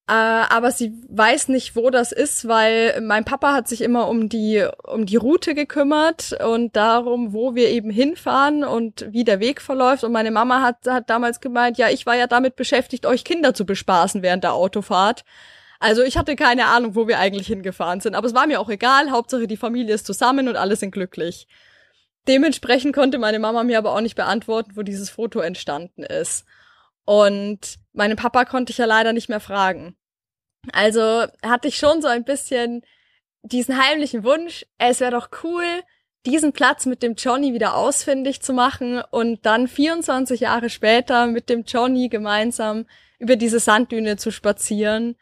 [0.09, 4.29] Äh, aber sie weiß nicht, wo das ist, weil mein Papa hat sich immer um
[4.29, 9.61] die, um die Route gekümmert und darum, wo wir eben hinfahren und wie der Weg
[9.61, 10.05] verläuft.
[10.05, 13.55] Und meine Mama hat, hat damals gemeint, ja, ich war ja damit beschäftigt, euch Kinder
[13.55, 15.25] zu bespaßen während der Autofahrt.
[15.79, 18.15] Also ich hatte keine Ahnung, wo wir eigentlich hingefahren sind.
[18.15, 19.11] Aber es war mir auch egal.
[19.11, 21.47] Hauptsache die Familie ist zusammen und alle sind glücklich.
[22.29, 26.45] Dementsprechend konnte meine Mama mir aber auch nicht beantworten, wo dieses Foto entstanden ist.
[27.05, 29.97] Und meinen Papa konnte ich ja leider nicht mehr fragen.
[30.73, 32.83] Also hatte ich schon so ein bisschen
[33.43, 35.65] diesen heimlichen Wunsch, es wäre doch cool,
[36.27, 41.49] diesen Platz mit dem Johnny wieder ausfindig zu machen und dann 24 Jahre später mit
[41.49, 42.87] dem Johnny gemeinsam
[43.21, 45.17] über diese Sanddüne zu spazieren,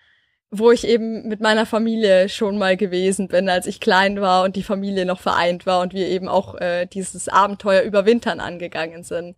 [0.58, 4.56] wo ich eben mit meiner Familie schon mal gewesen bin, als ich klein war und
[4.56, 9.36] die Familie noch vereint war und wir eben auch äh, dieses Abenteuer überwintern angegangen sind.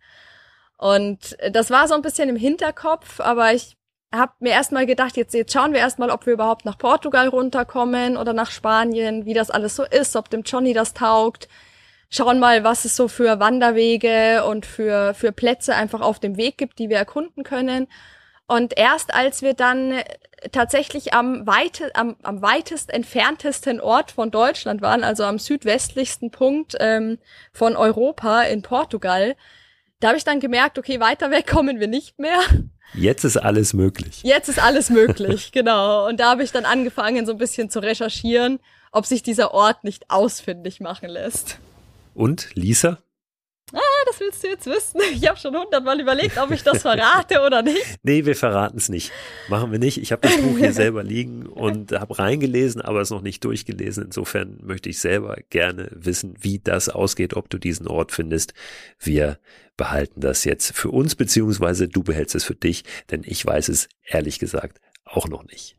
[0.77, 3.77] Und das war so ein bisschen im Hinterkopf, aber ich
[4.13, 8.15] habe mir erstmal gedacht, jetzt, jetzt schauen wir erstmal, ob wir überhaupt nach Portugal runterkommen
[8.15, 11.47] oder nach Spanien, wie das alles so ist, ob dem Johnny das taugt.
[12.09, 16.57] Schauen mal, was es so für Wanderwege und für, für Plätze einfach auf dem Weg
[16.57, 17.87] gibt, die wir erkunden können.
[18.47, 19.93] Und erst als wir dann
[20.51, 26.75] tatsächlich am, weite, am, am weitest entferntesten Ort von Deutschland waren, also am südwestlichsten Punkt
[26.79, 27.17] ähm,
[27.51, 29.35] von Europa in Portugal,
[29.99, 32.39] da habe ich dann gemerkt, okay, weiter weg kommen wir nicht mehr.
[32.93, 34.21] Jetzt ist alles möglich.
[34.23, 36.07] Jetzt ist alles möglich, genau.
[36.07, 38.59] Und da habe ich dann angefangen, so ein bisschen zu recherchieren,
[38.91, 41.57] ob sich dieser Ort nicht ausfindig machen lässt.
[42.13, 42.99] Und Lisa?
[43.73, 45.01] Ah, das willst du jetzt wissen.
[45.13, 47.77] Ich habe schon hundertmal überlegt, ob ich das verrate oder nicht.
[48.03, 49.11] Nee, wir verraten es nicht.
[49.49, 49.97] Machen wir nicht.
[49.97, 54.05] Ich habe das Buch hier selber liegen und habe reingelesen, aber es noch nicht durchgelesen.
[54.05, 58.53] Insofern möchte ich selber gerne wissen, wie das ausgeht, ob du diesen Ort findest.
[58.99, 59.39] Wir
[59.75, 63.89] behalten das jetzt für uns, beziehungsweise du behältst es für dich, denn ich weiß es
[64.05, 65.75] ehrlich gesagt auch noch nicht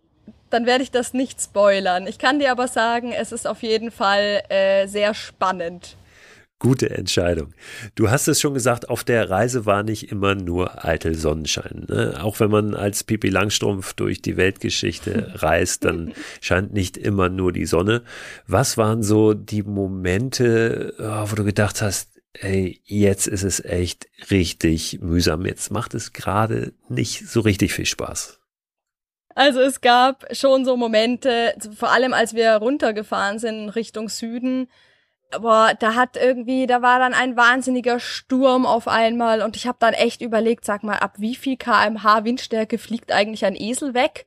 [0.50, 2.06] dann werde ich das nicht spoilern.
[2.06, 5.98] Ich kann dir aber sagen, es ist auf jeden Fall äh, sehr spannend.
[6.60, 7.54] Gute Entscheidung.
[7.94, 11.86] Du hast es schon gesagt, auf der Reise war nicht immer nur eitel Sonnenschein.
[11.88, 12.18] Ne?
[12.20, 17.52] Auch wenn man als Pipi Langstrumpf durch die Weltgeschichte reist, dann scheint nicht immer nur
[17.52, 18.02] die Sonne.
[18.48, 24.08] Was waren so die Momente, oh, wo du gedacht hast, ey, jetzt ist es echt
[24.30, 25.46] richtig mühsam.
[25.46, 28.40] Jetzt macht es gerade nicht so richtig viel Spaß.
[29.36, 34.68] Also es gab schon so Momente, vor allem als wir runtergefahren sind Richtung Süden,
[35.40, 39.78] boah, da hat irgendwie, da war dann ein wahnsinniger Sturm auf einmal und ich habe
[39.80, 44.26] dann echt überlegt, sag mal, ab wie viel kmh Windstärke fliegt eigentlich ein Esel weg?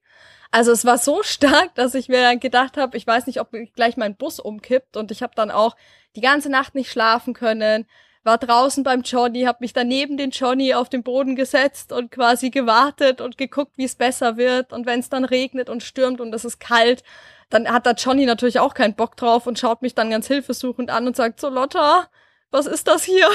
[0.52, 3.52] Also es war so stark, dass ich mir dann gedacht habe, ich weiß nicht, ob
[3.76, 5.76] gleich mein Bus umkippt und ich habe dann auch
[6.16, 7.86] die ganze Nacht nicht schlafen können,
[8.24, 12.50] war draußen beim Johnny, habe mich daneben den Johnny auf den Boden gesetzt und quasi
[12.50, 16.34] gewartet und geguckt, wie es besser wird und wenn es dann regnet und stürmt und
[16.34, 17.04] es ist kalt,
[17.50, 20.90] dann hat da Johnny natürlich auch keinen Bock drauf und schaut mich dann ganz hilfesuchend
[20.90, 22.08] an und sagt so, Lotta,
[22.52, 23.28] was ist das hier?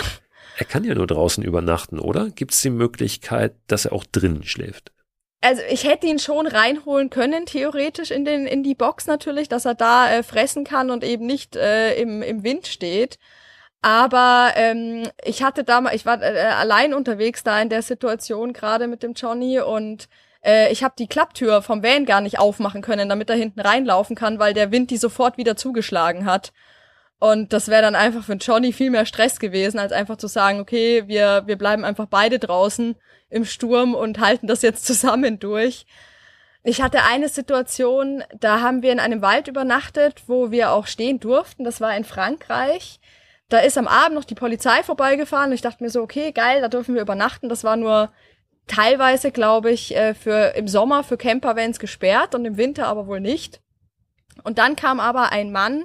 [0.58, 2.30] Er kann ja nur draußen übernachten, oder?
[2.30, 4.92] Gibt es die Möglichkeit, dass er auch drinnen schläft?
[5.42, 9.66] Also ich hätte ihn schon reinholen können, theoretisch in den in die Box natürlich, dass
[9.66, 13.18] er da äh, fressen kann und eben nicht äh, im, im Wind steht.
[13.86, 18.88] Aber ähm, ich hatte damals, ich war äh, allein unterwegs da in der Situation gerade
[18.88, 20.08] mit dem Johnny und
[20.44, 24.16] äh, ich habe die Klapptür vom Van gar nicht aufmachen können, damit er hinten reinlaufen
[24.16, 26.52] kann, weil der Wind die sofort wieder zugeschlagen hat.
[27.20, 30.58] Und das wäre dann einfach für Johnny viel mehr Stress gewesen, als einfach zu sagen,
[30.58, 32.96] okay, wir, wir bleiben einfach beide draußen
[33.30, 35.86] im Sturm und halten das jetzt zusammen durch.
[36.64, 41.20] Ich hatte eine Situation, da haben wir in einem Wald übernachtet, wo wir auch stehen
[41.20, 41.62] durften.
[41.62, 42.98] Das war in Frankreich.
[43.48, 46.60] Da ist am Abend noch die Polizei vorbeigefahren und ich dachte mir so, okay, geil,
[46.60, 47.48] da dürfen wir übernachten.
[47.48, 48.10] Das war nur
[48.66, 53.20] teilweise, glaube ich, äh, für im Sommer für Campervans gesperrt und im Winter aber wohl
[53.20, 53.60] nicht.
[54.42, 55.84] Und dann kam aber ein Mann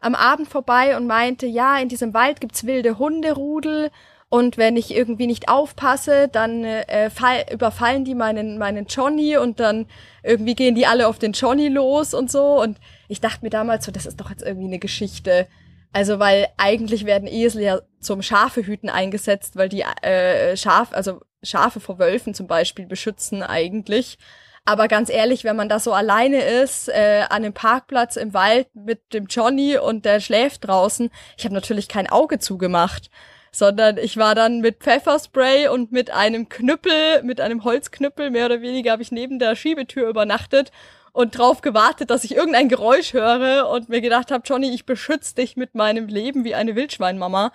[0.00, 3.90] am Abend vorbei und meinte, ja, in diesem Wald gibt's wilde Hunderudel
[4.28, 9.60] und wenn ich irgendwie nicht aufpasse, dann äh, fall, überfallen die meinen meinen Johnny und
[9.60, 9.86] dann
[10.22, 13.84] irgendwie gehen die alle auf den Johnny los und so und ich dachte mir damals
[13.84, 15.46] so, das ist doch jetzt irgendwie eine Geschichte.
[15.92, 21.80] Also weil eigentlich werden Esel ja zum Schafehüten eingesetzt, weil die äh, Schaf, also Schafe
[21.80, 24.18] vor Wölfen zum Beispiel beschützen eigentlich.
[24.64, 28.68] Aber ganz ehrlich, wenn man da so alleine ist, äh, an einem Parkplatz im Wald
[28.74, 33.10] mit dem Johnny und der schläft draußen, ich habe natürlich kein Auge zugemacht,
[33.50, 38.62] sondern ich war dann mit Pfefferspray und mit einem Knüppel, mit einem Holzknüppel, mehr oder
[38.62, 40.70] weniger, habe ich neben der Schiebetür übernachtet
[41.12, 45.34] und drauf gewartet, dass ich irgendein Geräusch höre und mir gedacht habe, Johnny, ich beschütze
[45.34, 47.52] dich mit meinem Leben wie eine Wildschweinmama.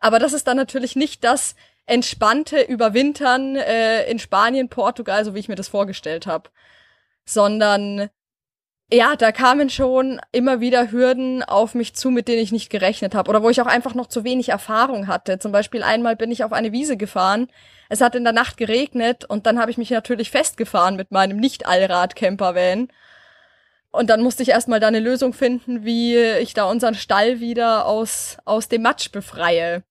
[0.00, 1.56] Aber das ist dann natürlich nicht das
[1.86, 6.50] entspannte Überwintern äh, in Spanien, Portugal, so wie ich mir das vorgestellt habe,
[7.24, 8.10] sondern
[8.90, 13.14] ja, da kamen schon immer wieder Hürden auf mich zu, mit denen ich nicht gerechnet
[13.14, 15.38] habe oder wo ich auch einfach noch zu wenig Erfahrung hatte.
[15.38, 17.48] Zum Beispiel einmal bin ich auf eine Wiese gefahren,
[17.90, 21.38] es hat in der Nacht geregnet und dann habe ich mich natürlich festgefahren mit meinem
[21.38, 22.88] Nicht-Allrad-Camper-Van.
[23.90, 27.86] Und dann musste ich erstmal da eine Lösung finden, wie ich da unseren Stall wieder
[27.86, 29.82] aus, aus dem Matsch befreie.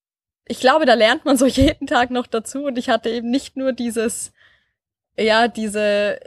[0.46, 3.56] Ich glaube, da lernt man so jeden Tag noch dazu und ich hatte eben nicht
[3.56, 4.32] nur dieses,
[5.16, 6.20] ja, diese,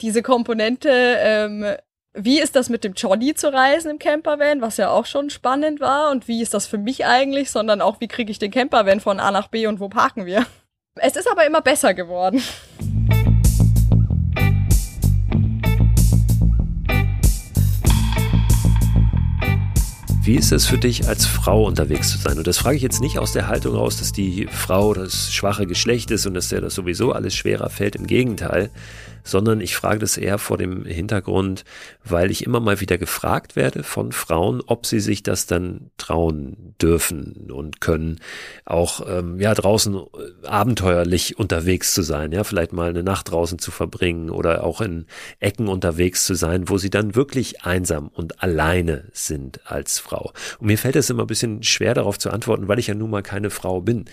[0.00, 1.76] diese Komponente, ähm,
[2.18, 5.80] wie ist das mit dem Johnny zu reisen im Campervan, was ja auch schon spannend
[5.80, 9.00] war und wie ist das für mich eigentlich, sondern auch wie kriege ich den Campervan
[9.00, 10.46] von A nach B und wo parken wir.
[10.94, 12.42] Es ist aber immer besser geworden.
[20.22, 22.36] Wie ist es für dich, als Frau unterwegs zu sein?
[22.36, 25.68] Und das frage ich jetzt nicht aus der Haltung raus, dass die Frau das schwache
[25.68, 27.94] Geschlecht ist und dass der das sowieso alles schwerer fällt.
[27.94, 28.70] Im Gegenteil
[29.26, 31.64] sondern ich frage das eher vor dem Hintergrund,
[32.04, 36.74] weil ich immer mal wieder gefragt werde von Frauen, ob sie sich das dann trauen
[36.80, 38.20] dürfen und können,
[38.64, 43.58] auch ähm, ja draußen äh, abenteuerlich unterwegs zu sein, ja vielleicht mal eine Nacht draußen
[43.58, 45.06] zu verbringen oder auch in
[45.40, 50.32] Ecken unterwegs zu sein, wo sie dann wirklich einsam und alleine sind als Frau.
[50.60, 53.10] Und mir fällt es immer ein bisschen schwer darauf zu antworten, weil ich ja nun
[53.10, 54.04] mal keine Frau bin.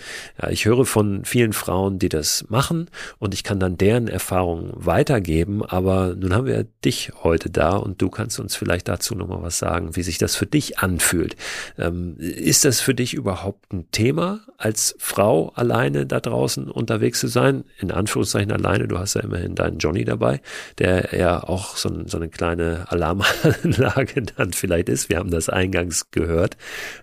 [0.42, 2.90] Ja, ich höre von vielen Frauen, die das machen
[3.20, 7.76] und ich kann dann deren Erfahrungen weiter weitergeben, aber nun haben wir dich heute da
[7.76, 11.36] und du kannst uns vielleicht dazu nochmal was sagen, wie sich das für dich anfühlt.
[11.78, 17.28] Ähm, ist das für dich überhaupt ein Thema, als Frau alleine da draußen unterwegs zu
[17.28, 17.64] sein?
[17.78, 20.40] In Anführungszeichen alleine, du hast ja immerhin deinen Johnny dabei,
[20.78, 25.10] der ja auch so, so eine kleine Alarmanlage dann vielleicht ist.
[25.10, 26.56] Wir haben das eingangs gehört.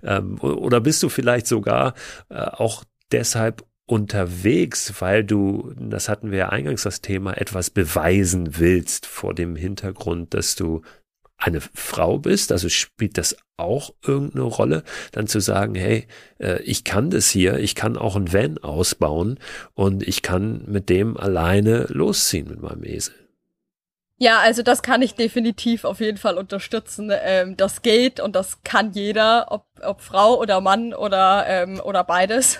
[0.04, 1.94] Ähm, oder bist du vielleicht sogar
[2.30, 8.58] äh, auch deshalb unterwegs, weil du, das hatten wir ja eingangs das Thema, etwas beweisen
[8.58, 10.82] willst vor dem Hintergrund, dass du
[11.36, 16.08] eine Frau bist, also spielt das auch irgendeine Rolle, dann zu sagen, hey,
[16.40, 19.40] äh, ich kann das hier, ich kann auch ein Van ausbauen
[19.74, 23.16] und ich kann mit dem alleine losziehen mit meinem Esel.
[24.18, 27.12] Ja, also das kann ich definitiv auf jeden Fall unterstützen.
[27.12, 32.06] Ähm, das geht und das kann jeder, ob, ob Frau oder Mann oder, ähm, oder
[32.06, 32.60] beides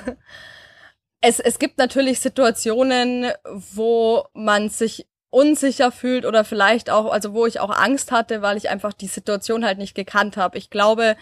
[1.22, 7.46] es, es gibt natürlich Situationen, wo man sich unsicher fühlt oder vielleicht auch, also wo
[7.46, 10.58] ich auch Angst hatte, weil ich einfach die Situation halt nicht gekannt habe.
[10.58, 11.16] Ich glaube,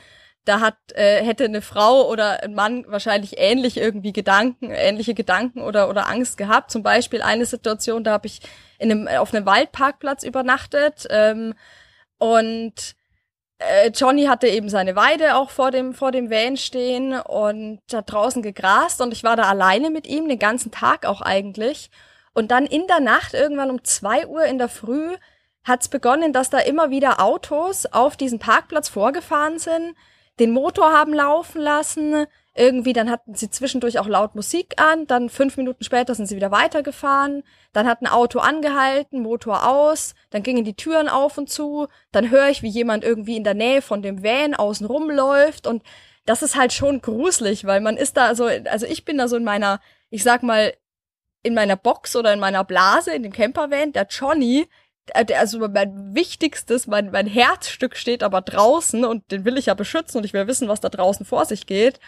[0.45, 5.61] da hat äh, hätte eine Frau oder ein Mann wahrscheinlich ähnlich irgendwie Gedanken, ähnliche Gedanken
[5.61, 6.71] oder oder Angst gehabt.
[6.71, 8.41] Zum Beispiel eine Situation, da habe ich
[8.79, 11.53] in einem auf einem Waldparkplatz übernachtet ähm,
[12.17, 12.95] und
[13.59, 18.11] äh, Johnny hatte eben seine Weide auch vor dem, vor dem Van stehen und hat
[18.11, 21.91] draußen gegrast und ich war da alleine mit ihm, den ganzen Tag auch eigentlich.
[22.33, 25.15] Und dann in der Nacht, irgendwann um zwei Uhr in der Früh,
[25.65, 29.95] hat's begonnen, dass da immer wieder Autos auf diesen Parkplatz vorgefahren sind,
[30.39, 32.25] den Motor haben laufen lassen,
[32.59, 36.35] irgendwie, dann hatten sie zwischendurch auch laut Musik an, dann fünf Minuten später sind sie
[36.35, 41.49] wieder weitergefahren, dann hat ein Auto angehalten, Motor aus, dann gingen die Türen auf und
[41.49, 45.67] zu, dann höre ich, wie jemand irgendwie in der Nähe von dem Van außen rumläuft
[45.67, 45.83] und
[46.25, 49.37] das ist halt schon gruselig, weil man ist da so, also ich bin da so
[49.37, 49.79] in meiner,
[50.09, 50.73] ich sag mal,
[51.41, 54.67] in meiner Box oder in meiner Blase, in dem Campervan, der Johnny,
[55.13, 60.17] also mein wichtigstes, mein, mein Herzstück steht aber draußen und den will ich ja beschützen
[60.19, 61.99] und ich will wissen, was da draußen vor sich geht.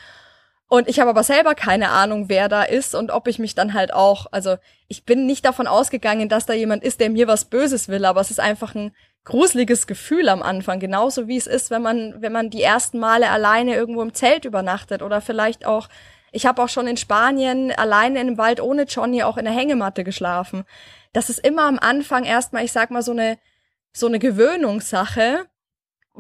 [0.72, 3.74] Und ich habe aber selber keine Ahnung, wer da ist und ob ich mich dann
[3.74, 4.56] halt auch, also
[4.88, 8.22] ich bin nicht davon ausgegangen, dass da jemand ist, der mir was Böses will, aber
[8.22, 8.96] es ist einfach ein
[9.26, 13.30] gruseliges Gefühl am Anfang, genauso wie es ist, wenn man, wenn man die ersten Male
[13.30, 15.90] alleine irgendwo im Zelt übernachtet oder vielleicht auch,
[16.32, 19.54] ich habe auch schon in Spanien alleine in einem Wald ohne Johnny auch in der
[19.54, 20.64] Hängematte geschlafen.
[21.12, 23.38] Das ist immer am Anfang erstmal, ich sag mal, so eine,
[23.92, 25.48] so eine Gewöhnungssache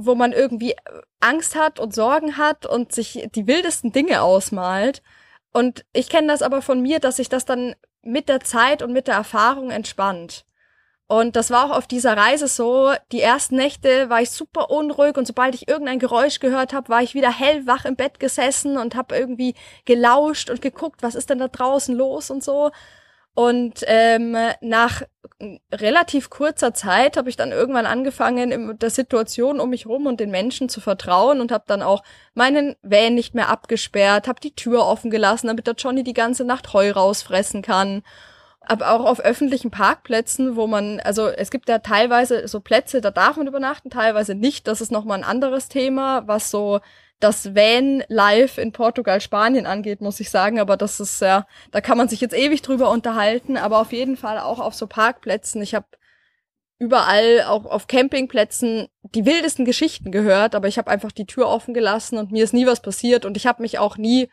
[0.06, 0.76] wo man irgendwie
[1.20, 5.02] Angst hat und Sorgen hat und sich die wildesten Dinge ausmalt.
[5.54, 8.94] Und ich kenne das aber von mir, dass sich das dann mit der Zeit und
[8.94, 10.46] mit der Erfahrung entspannt.
[11.08, 12.94] Und das war auch auf dieser Reise so.
[13.12, 17.04] Die ersten Nächte war ich super unruhig und sobald ich irgendein Geräusch gehört habe, war
[17.04, 21.40] ich wieder hellwach im Bett gesessen und habe irgendwie gelauscht und geguckt, was ist denn
[21.40, 22.72] da draußen los und so.
[23.34, 25.04] Und ähm, nach
[25.74, 30.20] relativ kurzer Zeit habe ich dann irgendwann angefangen, in der Situation um mich rum und
[30.20, 32.04] den Menschen zu vertrauen und habe dann auch
[32.34, 36.44] meinen Van nicht mehr abgesperrt, habe die Tür offen gelassen, damit der Johnny die ganze
[36.44, 38.04] Nacht Heu rausfressen kann.
[38.62, 43.12] Aber auch auf öffentlichen Parkplätzen, wo man, also es gibt ja teilweise so Plätze, da
[43.12, 44.68] darf man übernachten, teilweise nicht.
[44.68, 46.80] Das ist nochmal ein anderes Thema, was so
[47.20, 50.60] das Van Live in Portugal, Spanien angeht, muss ich sagen.
[50.60, 53.58] Aber das ist ja, da kann man sich jetzt ewig drüber unterhalten.
[53.58, 55.62] Aber auf jeden Fall auch auf so Parkplätzen.
[55.62, 55.86] Ich habe
[56.80, 60.56] überall, auch auf Campingplätzen, die wildesten Geschichten gehört.
[60.56, 63.26] Aber ich habe einfach die Tür offen gelassen und mir ist nie was passiert.
[63.26, 64.30] Und ich habe mich auch nie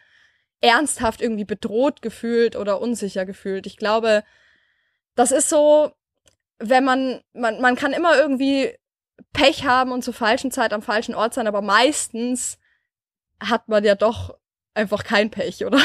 [0.61, 3.67] ernsthaft irgendwie bedroht gefühlt oder unsicher gefühlt.
[3.67, 4.25] Ich glaube,
[5.15, 5.93] das ist so,
[6.59, 8.73] wenn man, man, man kann immer irgendwie
[9.33, 12.59] Pech haben und zur falschen Zeit am falschen Ort sein, aber meistens
[13.41, 14.37] hat man ja doch
[14.75, 15.81] einfach kein Pech, oder?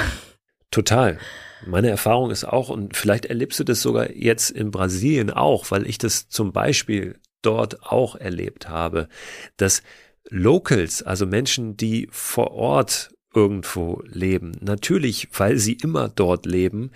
[0.72, 1.20] Total.
[1.66, 5.88] Meine Erfahrung ist auch, und vielleicht erlebst du das sogar jetzt in Brasilien auch, weil
[5.88, 9.08] ich das zum Beispiel dort auch erlebt habe,
[9.58, 9.84] dass
[10.30, 14.54] Locals, also Menschen, die vor Ort irgendwo leben.
[14.62, 16.92] Natürlich, weil sie immer dort leben,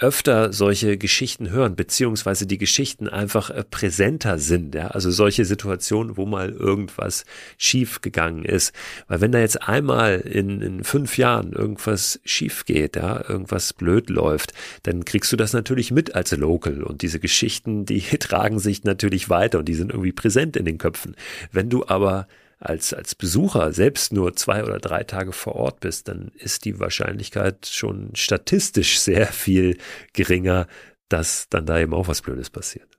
[0.00, 6.16] öfter solche Geschichten hören, beziehungsweise die Geschichten einfach äh, präsenter sind, ja, also solche Situationen,
[6.16, 7.26] wo mal irgendwas
[7.58, 8.72] schief gegangen ist.
[9.08, 14.08] Weil wenn da jetzt einmal in, in fünf Jahren irgendwas schief geht, ja, irgendwas blöd
[14.08, 14.54] läuft,
[14.84, 19.28] dann kriegst du das natürlich mit als Local und diese Geschichten, die tragen sich natürlich
[19.28, 21.14] weiter und die sind irgendwie präsent in den Köpfen.
[21.52, 22.26] Wenn du aber
[22.60, 26.78] als, als Besucher selbst nur zwei oder drei Tage vor Ort bist, dann ist die
[26.78, 29.78] Wahrscheinlichkeit schon statistisch sehr viel
[30.12, 30.66] geringer,
[31.08, 32.98] dass dann da eben auch was Blödes passiert.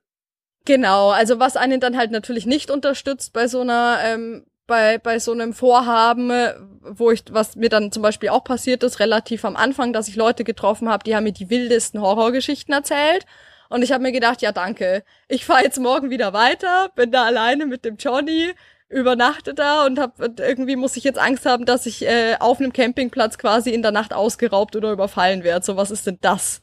[0.65, 5.19] Genau, also was einen dann halt natürlich nicht unterstützt bei so einer, ähm, bei, bei
[5.19, 6.31] so einem Vorhaben,
[6.81, 10.15] wo ich, was mir dann zum Beispiel auch passiert ist, relativ am Anfang, dass ich
[10.15, 13.25] Leute getroffen habe, die haben mir die wildesten Horrorgeschichten erzählt.
[13.69, 17.23] Und ich habe mir gedacht, ja danke, ich fahre jetzt morgen wieder weiter, bin da
[17.23, 18.53] alleine mit dem Johnny,
[18.91, 22.73] übernachte da und hab irgendwie muss ich jetzt Angst haben, dass ich äh, auf einem
[22.73, 25.65] Campingplatz quasi in der Nacht ausgeraubt oder überfallen werde.
[25.65, 26.61] So was ist denn das?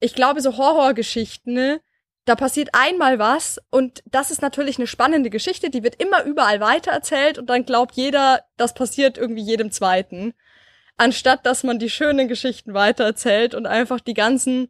[0.00, 1.80] Ich glaube, so Horrorgeschichten, ne?
[2.24, 6.60] da passiert einmal was und das ist natürlich eine spannende Geschichte, die wird immer überall
[6.60, 10.34] weitererzählt und dann glaubt jeder, das passiert irgendwie jedem zweiten.
[10.96, 14.68] Anstatt dass man die schönen Geschichten weitererzählt und einfach die ganzen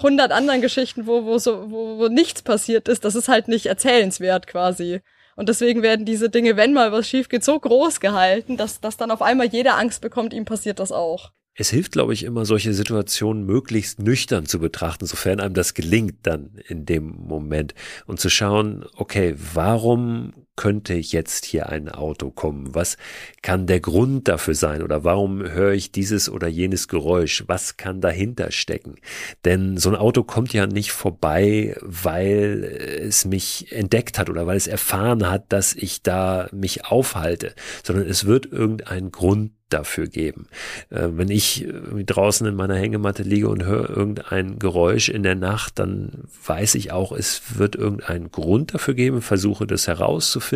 [0.00, 3.66] hundert anderen Geschichten, wo, wo so, wo, wo nichts passiert ist, das ist halt nicht
[3.66, 5.00] erzählenswert quasi.
[5.38, 8.96] Und deswegen werden diese Dinge, wenn mal was schief geht, so groß gehalten, dass, dass
[8.96, 11.30] dann auf einmal jeder Angst bekommt, ihm passiert das auch.
[11.54, 16.26] Es hilft, glaube ich, immer solche Situationen möglichst nüchtern zu betrachten, sofern einem das gelingt
[16.26, 17.74] dann in dem Moment
[18.06, 22.74] und zu schauen, okay, warum könnte jetzt hier ein Auto kommen?
[22.74, 22.96] Was
[23.42, 24.82] kann der Grund dafür sein?
[24.82, 27.44] Oder warum höre ich dieses oder jenes Geräusch?
[27.46, 28.96] Was kann dahinter stecken?
[29.44, 32.64] Denn so ein Auto kommt ja nicht vorbei, weil
[33.06, 37.54] es mich entdeckt hat oder weil es erfahren hat, dass ich da mich aufhalte,
[37.84, 40.48] sondern es wird irgendeinen Grund dafür geben.
[40.88, 45.34] Äh, wenn ich äh, draußen in meiner Hängematte liege und höre irgendein Geräusch in der
[45.34, 50.47] Nacht, dann weiß ich auch, es wird irgendeinen Grund dafür geben, versuche das herauszufinden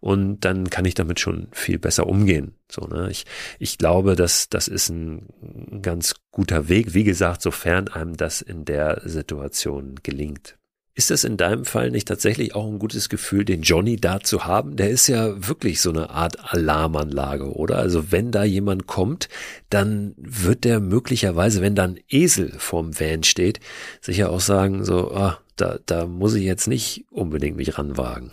[0.00, 2.54] und dann kann ich damit schon viel besser umgehen.
[2.70, 3.08] So, ne?
[3.10, 3.26] ich,
[3.58, 8.64] ich glaube, dass das ist ein ganz guter Weg, wie gesagt, sofern einem das in
[8.64, 10.56] der Situation gelingt.
[11.00, 14.44] Ist das in deinem Fall nicht tatsächlich auch ein gutes Gefühl, den Johnny da zu
[14.44, 14.76] haben?
[14.76, 17.76] Der ist ja wirklich so eine Art Alarmanlage, oder?
[17.76, 19.28] Also wenn da jemand kommt,
[19.70, 23.60] dann wird der möglicherweise, wenn da ein Esel vorm Van steht,
[24.00, 28.32] sicher auch sagen, so, ah, da, da muss ich jetzt nicht unbedingt mich ranwagen.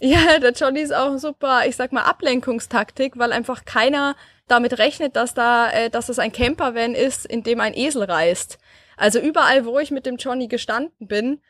[0.00, 4.14] Ja, der Johnny ist auch super, ich sag mal, Ablenkungstaktik, weil einfach keiner
[4.46, 8.58] damit rechnet, dass da, äh, dass es ein Campervan ist, in dem ein Esel reist.
[8.96, 11.40] Also überall, wo ich mit dem Johnny gestanden bin,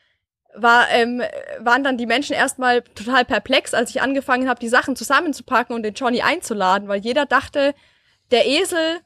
[0.55, 1.23] war, ähm,
[1.59, 5.83] waren dann die Menschen erstmal total perplex, als ich angefangen habe, die Sachen zusammenzupacken und
[5.83, 7.75] den Johnny einzuladen, weil jeder dachte,
[8.31, 9.01] der Esel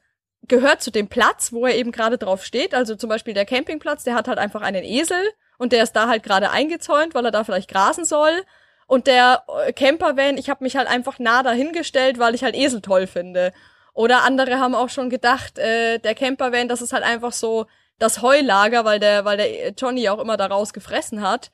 [0.47, 2.73] gehört zu dem Platz, wo er eben gerade drauf steht.
[2.73, 5.21] Also zum Beispiel der Campingplatz, der hat halt einfach einen Esel
[5.57, 8.43] und der ist da halt gerade eingezäunt, weil er da vielleicht grasen soll.
[8.87, 12.81] Und der äh, Campervan, ich habe mich halt einfach nah dahingestellt, weil ich halt Esel
[12.81, 13.53] toll finde.
[13.93, 17.67] Oder andere haben auch schon gedacht, äh, der Campervan, das ist halt einfach so
[17.99, 21.51] das Heulager, weil der, weil der Johnny auch immer daraus gefressen hat.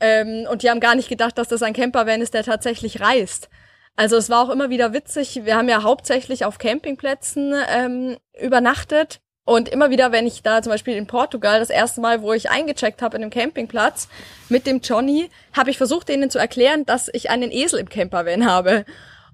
[0.00, 3.48] Ähm, und die haben gar nicht gedacht, dass das ein Campervan ist, der tatsächlich reist.
[3.94, 5.44] Also es war auch immer wieder witzig.
[5.44, 9.20] Wir haben ja hauptsächlich auf Campingplätzen ähm, übernachtet.
[9.44, 12.50] Und immer wieder, wenn ich da zum Beispiel in Portugal, das erste Mal, wo ich
[12.50, 14.08] eingecheckt habe in einem Campingplatz
[14.48, 18.46] mit dem Johnny, habe ich versucht, denen zu erklären, dass ich einen Esel im Campervan
[18.46, 18.84] habe.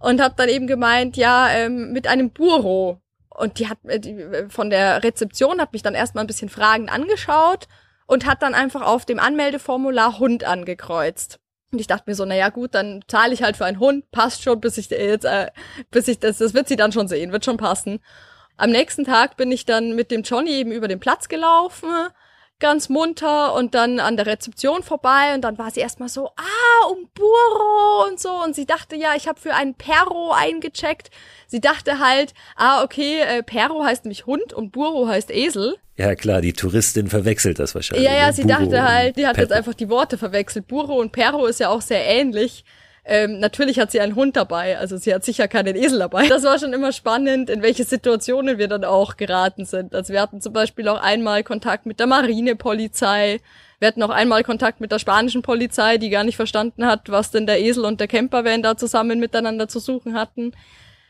[0.00, 3.00] Und habe dann eben gemeint, ja, ähm, mit einem Burro.
[3.30, 6.48] Und die hat äh, die, äh, von der Rezeption hat mich dann erstmal ein bisschen
[6.48, 7.66] fragend angeschaut
[8.06, 11.38] und hat dann einfach auf dem Anmeldeformular Hund angekreuzt.
[11.70, 14.42] Und ich dachte mir so, naja gut, dann zahle ich halt für einen Hund, passt
[14.42, 15.50] schon, bis ich jetzt, äh,
[15.90, 18.00] bis ich das, das wird sie dann schon sehen, wird schon passen.
[18.58, 21.88] Am nächsten Tag bin ich dann mit dem Johnny eben über den Platz gelaufen.
[22.60, 26.86] ganz munter und dann an der Rezeption vorbei und dann war sie erstmal so, ah,
[26.90, 31.12] um Buro und so und sie dachte, ja, ich habe für einen Perro eingecheckt.
[31.46, 35.76] Sie dachte halt, ah, okay, äh, Perro heißt nämlich Hund und Buro heißt Esel.
[35.96, 38.08] Ja klar, die Touristin verwechselt das wahrscheinlich.
[38.08, 38.32] Ja, ja, ne?
[38.32, 40.66] sie Buro dachte halt, die hat jetzt einfach die Worte verwechselt.
[40.66, 42.64] Buro und Perro ist ja auch sehr ähnlich.
[43.10, 46.28] Ähm, natürlich hat sie einen Hund dabei, also sie hat sicher keinen Esel dabei.
[46.28, 49.94] Das war schon immer spannend, in welche Situationen wir dann auch geraten sind.
[49.94, 53.40] Also wir hatten zum Beispiel auch einmal Kontakt mit der Marinepolizei.
[53.78, 57.30] Wir hatten auch einmal Kontakt mit der spanischen Polizei, die gar nicht verstanden hat, was
[57.30, 60.52] denn der Esel und der Campervan da zusammen miteinander zu suchen hatten.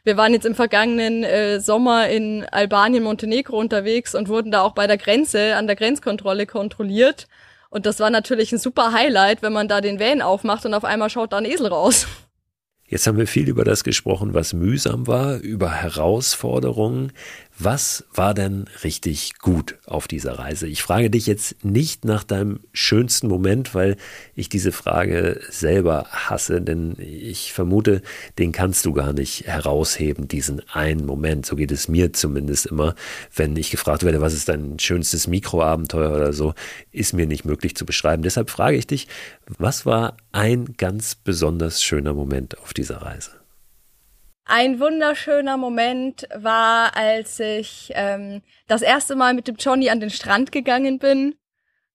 [0.05, 4.73] Wir waren jetzt im vergangenen äh, Sommer in Albanien, Montenegro unterwegs und wurden da auch
[4.73, 7.27] bei der Grenze, an der Grenzkontrolle kontrolliert.
[7.71, 10.85] Und das war natürlich ein super Highlight, wenn man da den Van aufmacht und auf
[10.85, 12.07] einmal schaut da ein Esel raus.
[12.91, 17.13] Jetzt haben wir viel über das gesprochen, was mühsam war, über Herausforderungen.
[17.59, 20.69] Was war denn richtig gut auf dieser Reise?
[20.69, 23.97] Ich frage dich jetzt nicht nach deinem schönsten Moment, weil
[24.37, 28.01] ich diese Frage selber hasse, denn ich vermute,
[28.39, 31.45] den kannst du gar nicht herausheben, diesen einen Moment.
[31.45, 32.95] So geht es mir zumindest immer,
[33.35, 36.55] wenn ich gefragt werde, was ist dein schönstes Mikroabenteuer oder so,
[36.93, 38.23] ist mir nicht möglich zu beschreiben.
[38.23, 39.09] Deshalb frage ich dich,
[39.57, 43.31] was war ein ganz besonders schöner Moment auf dieser Reise?
[44.45, 50.11] Ein wunderschöner Moment war, als ich ähm, das erste Mal mit dem Johnny an den
[50.11, 51.35] Strand gegangen bin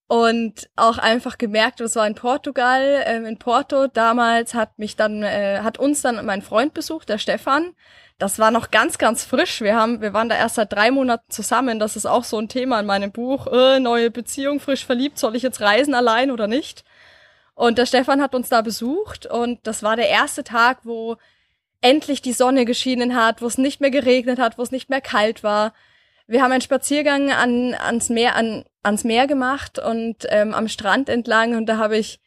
[0.07, 3.87] und auch einfach gemerkt, das war in Portugal, ähm, in Porto.
[3.87, 7.73] Damals hat mich dann, äh, hat uns dann mein Freund besucht, der Stefan.
[8.19, 9.61] Das war noch ganz, ganz frisch.
[9.61, 11.79] Wir haben, wir waren da erst seit drei Monaten zusammen.
[11.79, 13.47] Das ist auch so ein Thema in meinem Buch.
[13.47, 15.17] Äh, neue Beziehung, frisch verliebt.
[15.17, 16.83] Soll ich jetzt reisen allein oder nicht?
[17.55, 21.17] Und der Stefan hat uns da besucht und das war der erste Tag, wo
[21.81, 25.01] endlich die Sonne geschienen hat, wo es nicht mehr geregnet hat, wo es nicht mehr
[25.01, 25.73] kalt war.
[26.25, 31.09] Wir haben einen Spaziergang an, ans Meer, an, ans Meer gemacht und ähm, am Strand
[31.09, 32.19] entlang und da habe ich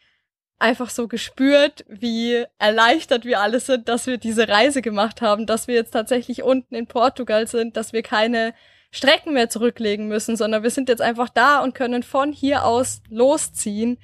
[0.59, 5.69] einfach so gespürt, wie erleichtert wir alle sind, dass wir diese Reise gemacht haben, dass
[5.69, 8.55] wir jetzt tatsächlich unten in Portugal sind, dass wir keine
[8.91, 13.03] Strecken mehr zurücklegen müssen, sondern wir sind jetzt einfach da und können von hier aus
[13.11, 13.99] losziehen.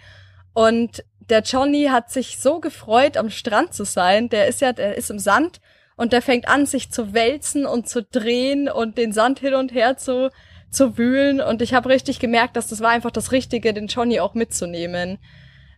[0.53, 1.03] Und
[1.33, 4.29] der Johnny hat sich so gefreut, am Strand zu sein.
[4.29, 5.63] Der ist ja, der ist im Sand
[5.97, 9.73] und der fängt an, sich zu wälzen und zu drehen und den Sand hin und
[9.73, 10.31] her zu,
[10.71, 11.41] zu wühlen.
[11.41, 15.19] Und ich habe richtig gemerkt, dass das war einfach das Richtige, den Johnny auch mitzunehmen.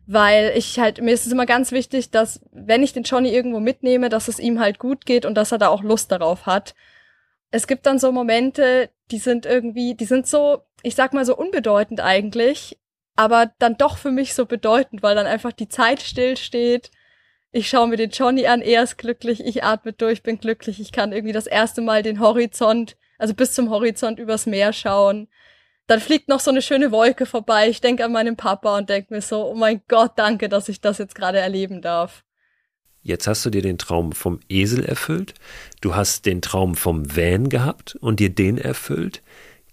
[0.09, 3.61] Weil ich halt, mir ist es immer ganz wichtig, dass, wenn ich den Johnny irgendwo
[3.61, 6.75] mitnehme, dass es ihm halt gut geht und dass er da auch Lust darauf hat.
[7.53, 11.37] Es gibt dann so Momente, die sind irgendwie, die sind so, ich sag mal so
[11.37, 12.77] unbedeutend eigentlich,
[13.17, 16.91] aber dann doch für mich so bedeutend, weil dann einfach die Zeit stillsteht.
[17.53, 20.91] Ich schaue mir den Johnny an, er ist glücklich, ich atme durch, bin glücklich, ich
[20.91, 25.29] kann irgendwie das erste Mal den Horizont, also bis zum Horizont übers Meer schauen.
[25.87, 27.69] Dann fliegt noch so eine schöne Wolke vorbei.
[27.69, 30.81] Ich denke an meinen Papa und denke mir so, oh mein Gott, danke, dass ich
[30.81, 32.25] das jetzt gerade erleben darf.
[33.03, 35.35] Jetzt hast du dir den Traum vom Esel erfüllt,
[35.83, 39.23] du hast den Traum vom Van gehabt und dir den erfüllt.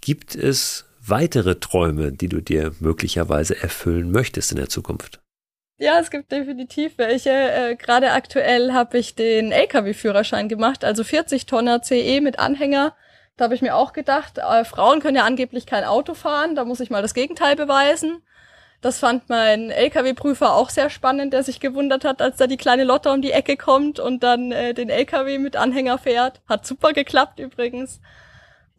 [0.02, 5.22] Gibt es weitere Träume, die du dir möglicherweise erfüllen möchtest in der Zukunft?
[5.78, 7.30] Ja, es gibt definitiv welche.
[7.30, 12.96] Äh, Gerade aktuell habe ich den LKW-Führerschein gemacht, also 40 Tonner CE mit Anhänger.
[13.36, 16.66] Da habe ich mir auch gedacht, äh, Frauen können ja angeblich kein Auto fahren, da
[16.66, 18.22] muss ich mal das Gegenteil beweisen.
[18.82, 22.84] Das fand mein LKW-Prüfer auch sehr spannend, der sich gewundert hat, als da die kleine
[22.84, 26.42] Lotte um die Ecke kommt und dann äh, den LKW mit Anhänger fährt.
[26.48, 28.02] Hat super geklappt übrigens.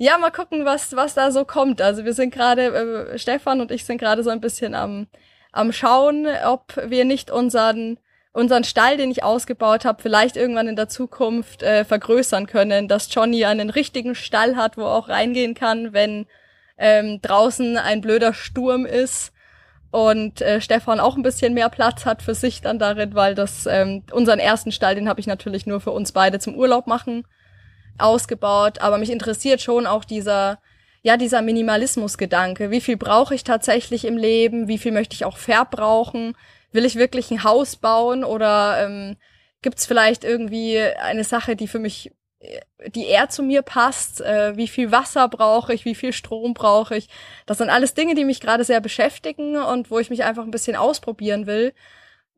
[0.04, 1.80] Ja, mal gucken, was, was da so kommt.
[1.80, 5.06] Also wir sind gerade, äh, Stefan und ich sind gerade so ein bisschen am,
[5.52, 7.98] am Schauen, ob wir nicht unseren,
[8.32, 13.14] unseren Stall, den ich ausgebaut habe, vielleicht irgendwann in der Zukunft äh, vergrößern können, dass
[13.14, 16.26] Johnny einen richtigen Stall hat, wo er auch reingehen kann, wenn
[16.78, 19.32] ähm, draußen ein blöder Sturm ist
[19.92, 23.66] und äh, Stefan auch ein bisschen mehr Platz hat für sich dann darin, weil das
[23.66, 27.24] ähm, unseren ersten Stall, den habe ich natürlich nur für uns beide zum Urlaub machen
[27.98, 30.58] ausgebaut, aber mich interessiert schon auch dieser,
[31.02, 32.70] ja, dieser Minimalismusgedanke.
[32.70, 34.68] Wie viel brauche ich tatsächlich im Leben?
[34.68, 36.36] Wie viel möchte ich auch verbrauchen?
[36.72, 39.16] Will ich wirklich ein Haus bauen oder ähm,
[39.60, 42.12] gibt es vielleicht irgendwie eine Sache, die für mich,
[42.94, 44.20] die eher zu mir passt?
[44.20, 45.84] Äh, wie viel Wasser brauche ich?
[45.84, 47.08] Wie viel Strom brauche ich?
[47.46, 50.50] Das sind alles Dinge, die mich gerade sehr beschäftigen und wo ich mich einfach ein
[50.50, 51.74] bisschen ausprobieren will.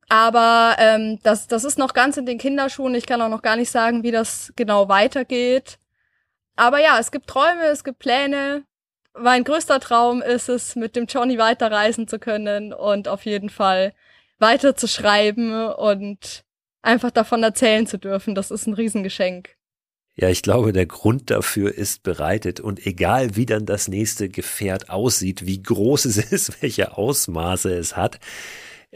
[0.09, 2.95] Aber ähm, das, das ist noch ganz in den Kinderschuhen.
[2.95, 5.79] Ich kann auch noch gar nicht sagen, wie das genau weitergeht.
[6.57, 8.65] Aber ja, es gibt Träume, es gibt Pläne.
[9.19, 13.93] Mein größter Traum ist es, mit dem Johnny weiterreisen zu können und auf jeden Fall
[14.39, 16.45] weiter zu schreiben und
[16.83, 18.35] einfach davon erzählen zu dürfen.
[18.35, 19.57] Das ist ein Riesengeschenk.
[20.17, 24.89] Ja, ich glaube, der Grund dafür ist bereitet und egal wie dann das nächste Gefährt
[24.89, 28.21] aussieht, wie groß es ist, welche Ausmaße es hat,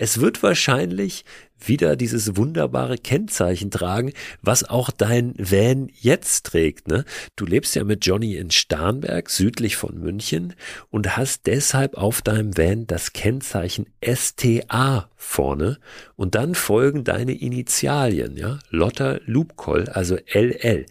[0.01, 1.24] es wird wahrscheinlich
[1.59, 6.86] wieder dieses wunderbare Kennzeichen tragen, was auch dein Van jetzt trägt.
[6.86, 7.05] Ne?
[7.34, 10.55] Du lebst ja mit Johnny in Starnberg, südlich von München,
[10.90, 15.78] und hast deshalb auf deinem Van das Kennzeichen STA vorne
[16.14, 20.86] und dann folgen deine Initialien, ja, Lotta Lubkoll, also LL.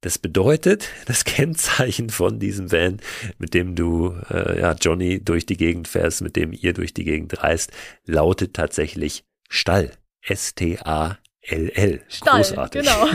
[0.00, 3.00] Das bedeutet, das Kennzeichen von diesem Van,
[3.38, 7.04] mit dem du, äh, ja, Johnny durch die Gegend fährst, mit dem ihr durch die
[7.04, 7.72] Gegend reist,
[8.04, 9.92] lautet tatsächlich Stall.
[10.22, 12.02] S-T-A-L-L.
[12.08, 12.82] Stall, Großartig.
[12.82, 13.08] Genau.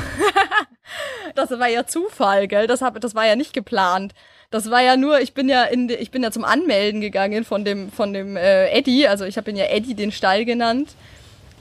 [1.36, 2.68] das war ja Zufall, gell?
[2.68, 4.14] Das, hab, das war ja nicht geplant.
[4.50, 7.66] Das war ja nur, ich bin ja in, ich bin ja zum Anmelden gegangen von
[7.66, 10.96] dem, von dem äh, Eddie, also ich habe ihn ja Eddie den Stall genannt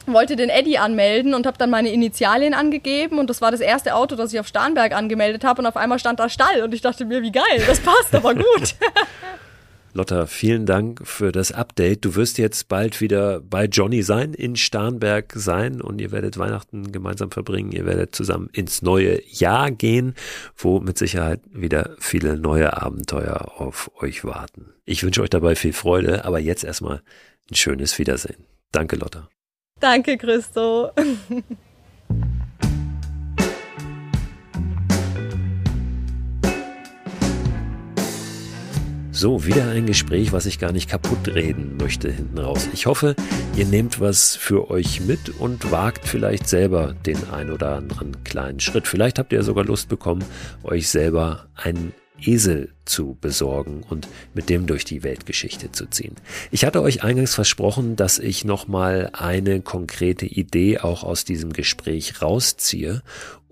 [0.07, 3.95] wollte den Eddie anmelden und habe dann meine Initialien angegeben und das war das erste
[3.95, 6.81] Auto, das ich auf Starnberg angemeldet habe und auf einmal stand da Stall und ich
[6.81, 8.75] dachte mir, wie geil, das passt aber gut.
[9.95, 12.07] Lotta, vielen Dank für das Update.
[12.07, 16.93] Du wirst jetzt bald wieder bei Johnny sein, in Starnberg sein und ihr werdet Weihnachten
[16.93, 17.73] gemeinsam verbringen.
[17.73, 20.15] Ihr werdet zusammen ins neue Jahr gehen,
[20.57, 24.73] wo mit Sicherheit wieder viele neue Abenteuer auf euch warten.
[24.87, 27.03] Ich wünsche euch dabei viel Freude, aber jetzt erstmal
[27.51, 28.47] ein schönes Wiedersehen.
[28.71, 29.29] Danke, Lotta.
[29.81, 30.93] Danke, Christo.
[39.15, 42.69] So, wieder ein Gespräch, was ich gar nicht kaputt reden möchte hinten raus.
[42.73, 43.15] Ich hoffe,
[43.55, 48.59] ihr nehmt was für euch mit und wagt vielleicht selber den ein oder anderen kleinen
[48.59, 48.89] Schritt.
[48.89, 50.25] Vielleicht habt ihr sogar Lust bekommen,
[50.65, 51.93] euch selber einen
[52.27, 56.17] Esel zu besorgen und mit dem durch die Weltgeschichte zu ziehen.
[56.51, 62.21] Ich hatte euch eingangs versprochen, dass ich nochmal eine konkrete Idee auch aus diesem Gespräch
[62.21, 63.03] rausziehe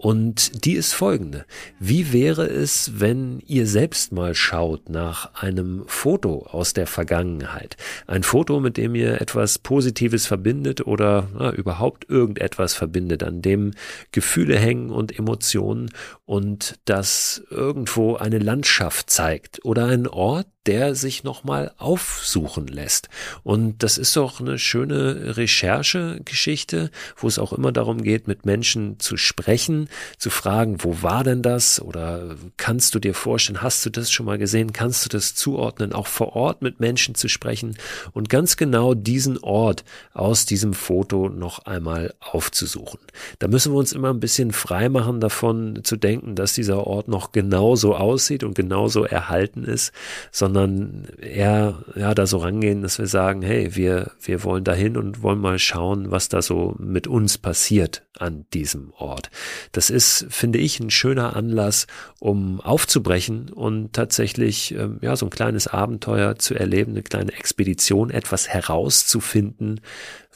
[0.00, 1.44] und die ist folgende.
[1.78, 7.76] Wie wäre es, wenn ihr selbst mal schaut nach einem Foto aus der Vergangenheit?
[8.06, 13.72] Ein Foto, mit dem ihr etwas Positives verbindet oder na, überhaupt irgendetwas verbindet, an dem
[14.10, 15.90] Gefühle hängen und Emotionen
[16.24, 23.08] und das irgendwo eine Landschaft zeigt oder einen Ort, der sich nochmal aufsuchen lässt.
[23.42, 29.00] Und das ist doch eine schöne Recherchegeschichte, wo es auch immer darum geht, mit Menschen
[29.00, 29.88] zu sprechen,
[30.18, 31.80] zu fragen, wo war denn das?
[31.80, 34.74] Oder kannst du dir vorstellen, hast du das schon mal gesehen?
[34.74, 35.94] Kannst du das zuordnen?
[35.94, 37.78] Auch vor Ort mit Menschen zu sprechen
[38.12, 43.00] und ganz genau diesen Ort aus diesem Foto noch einmal aufzusuchen.
[43.38, 47.08] Da müssen wir uns immer ein bisschen frei machen davon zu denken, dass dieser Ort
[47.08, 49.92] noch genauso aussieht und genauso erhalten ist,
[50.30, 54.96] sondern sondern eher ja da so rangehen, dass wir sagen, hey, wir wir wollen dahin
[54.96, 59.30] und wollen mal schauen, was da so mit uns passiert an diesem Ort.
[59.70, 61.86] Das ist, finde ich, ein schöner Anlass,
[62.18, 68.10] um aufzubrechen und tatsächlich ähm, ja so ein kleines Abenteuer zu erleben, eine kleine Expedition,
[68.10, 69.80] etwas herauszufinden,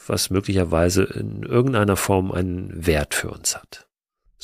[0.07, 3.84] was möglicherweise in irgendeiner Form einen Wert für uns hat.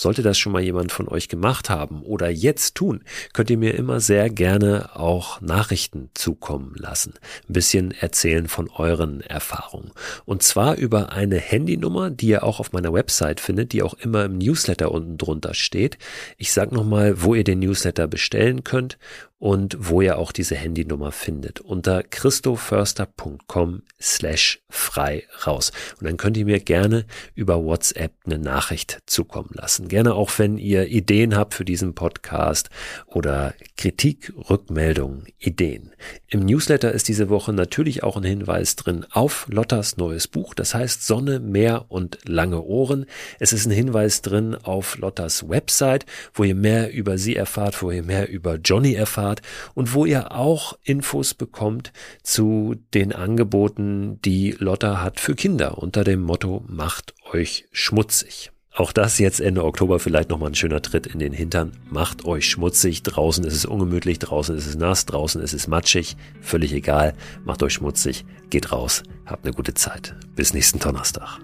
[0.01, 3.75] Sollte das schon mal jemand von euch gemacht haben oder jetzt tun, könnt ihr mir
[3.75, 7.13] immer sehr gerne auch Nachrichten zukommen lassen.
[7.47, 9.91] Ein bisschen erzählen von euren Erfahrungen.
[10.25, 14.25] Und zwar über eine Handynummer, die ihr auch auf meiner Website findet, die auch immer
[14.25, 15.99] im Newsletter unten drunter steht.
[16.39, 18.97] Ich sage nochmal, wo ihr den Newsletter bestellen könnt
[19.41, 21.61] und wo ihr auch diese Handynummer findet.
[21.61, 25.71] Unter christoförster.com slash frei raus.
[25.99, 29.87] Und dann könnt ihr mir gerne über WhatsApp eine Nachricht zukommen lassen.
[29.87, 32.69] Gerne auch, wenn ihr Ideen habt für diesen Podcast
[33.07, 35.91] oder Kritik, Rückmeldungen, Ideen.
[36.27, 40.53] Im Newsletter ist diese Woche natürlich auch ein Hinweis drin auf Lottas neues Buch.
[40.53, 43.07] Das heißt Sonne, Meer und lange Ohren.
[43.39, 47.89] Es ist ein Hinweis drin auf Lottas Website, wo ihr mehr über sie erfahrt, wo
[47.89, 49.41] ihr mehr über Johnny erfahrt Start
[49.73, 51.91] und wo ihr auch Infos bekommt
[52.23, 58.51] zu den Angeboten, die Lotta hat für Kinder unter dem Motto Macht euch schmutzig.
[58.73, 61.73] Auch das jetzt Ende Oktober vielleicht nochmal ein schöner Tritt in den Hintern.
[61.89, 63.03] Macht euch schmutzig.
[63.03, 66.15] Draußen ist es ungemütlich, draußen ist es nass, draußen ist es matschig.
[66.39, 67.13] Völlig egal.
[67.43, 68.23] Macht euch schmutzig.
[68.49, 69.03] Geht raus.
[69.25, 70.15] Habt eine gute Zeit.
[70.35, 71.39] Bis nächsten Donnerstag.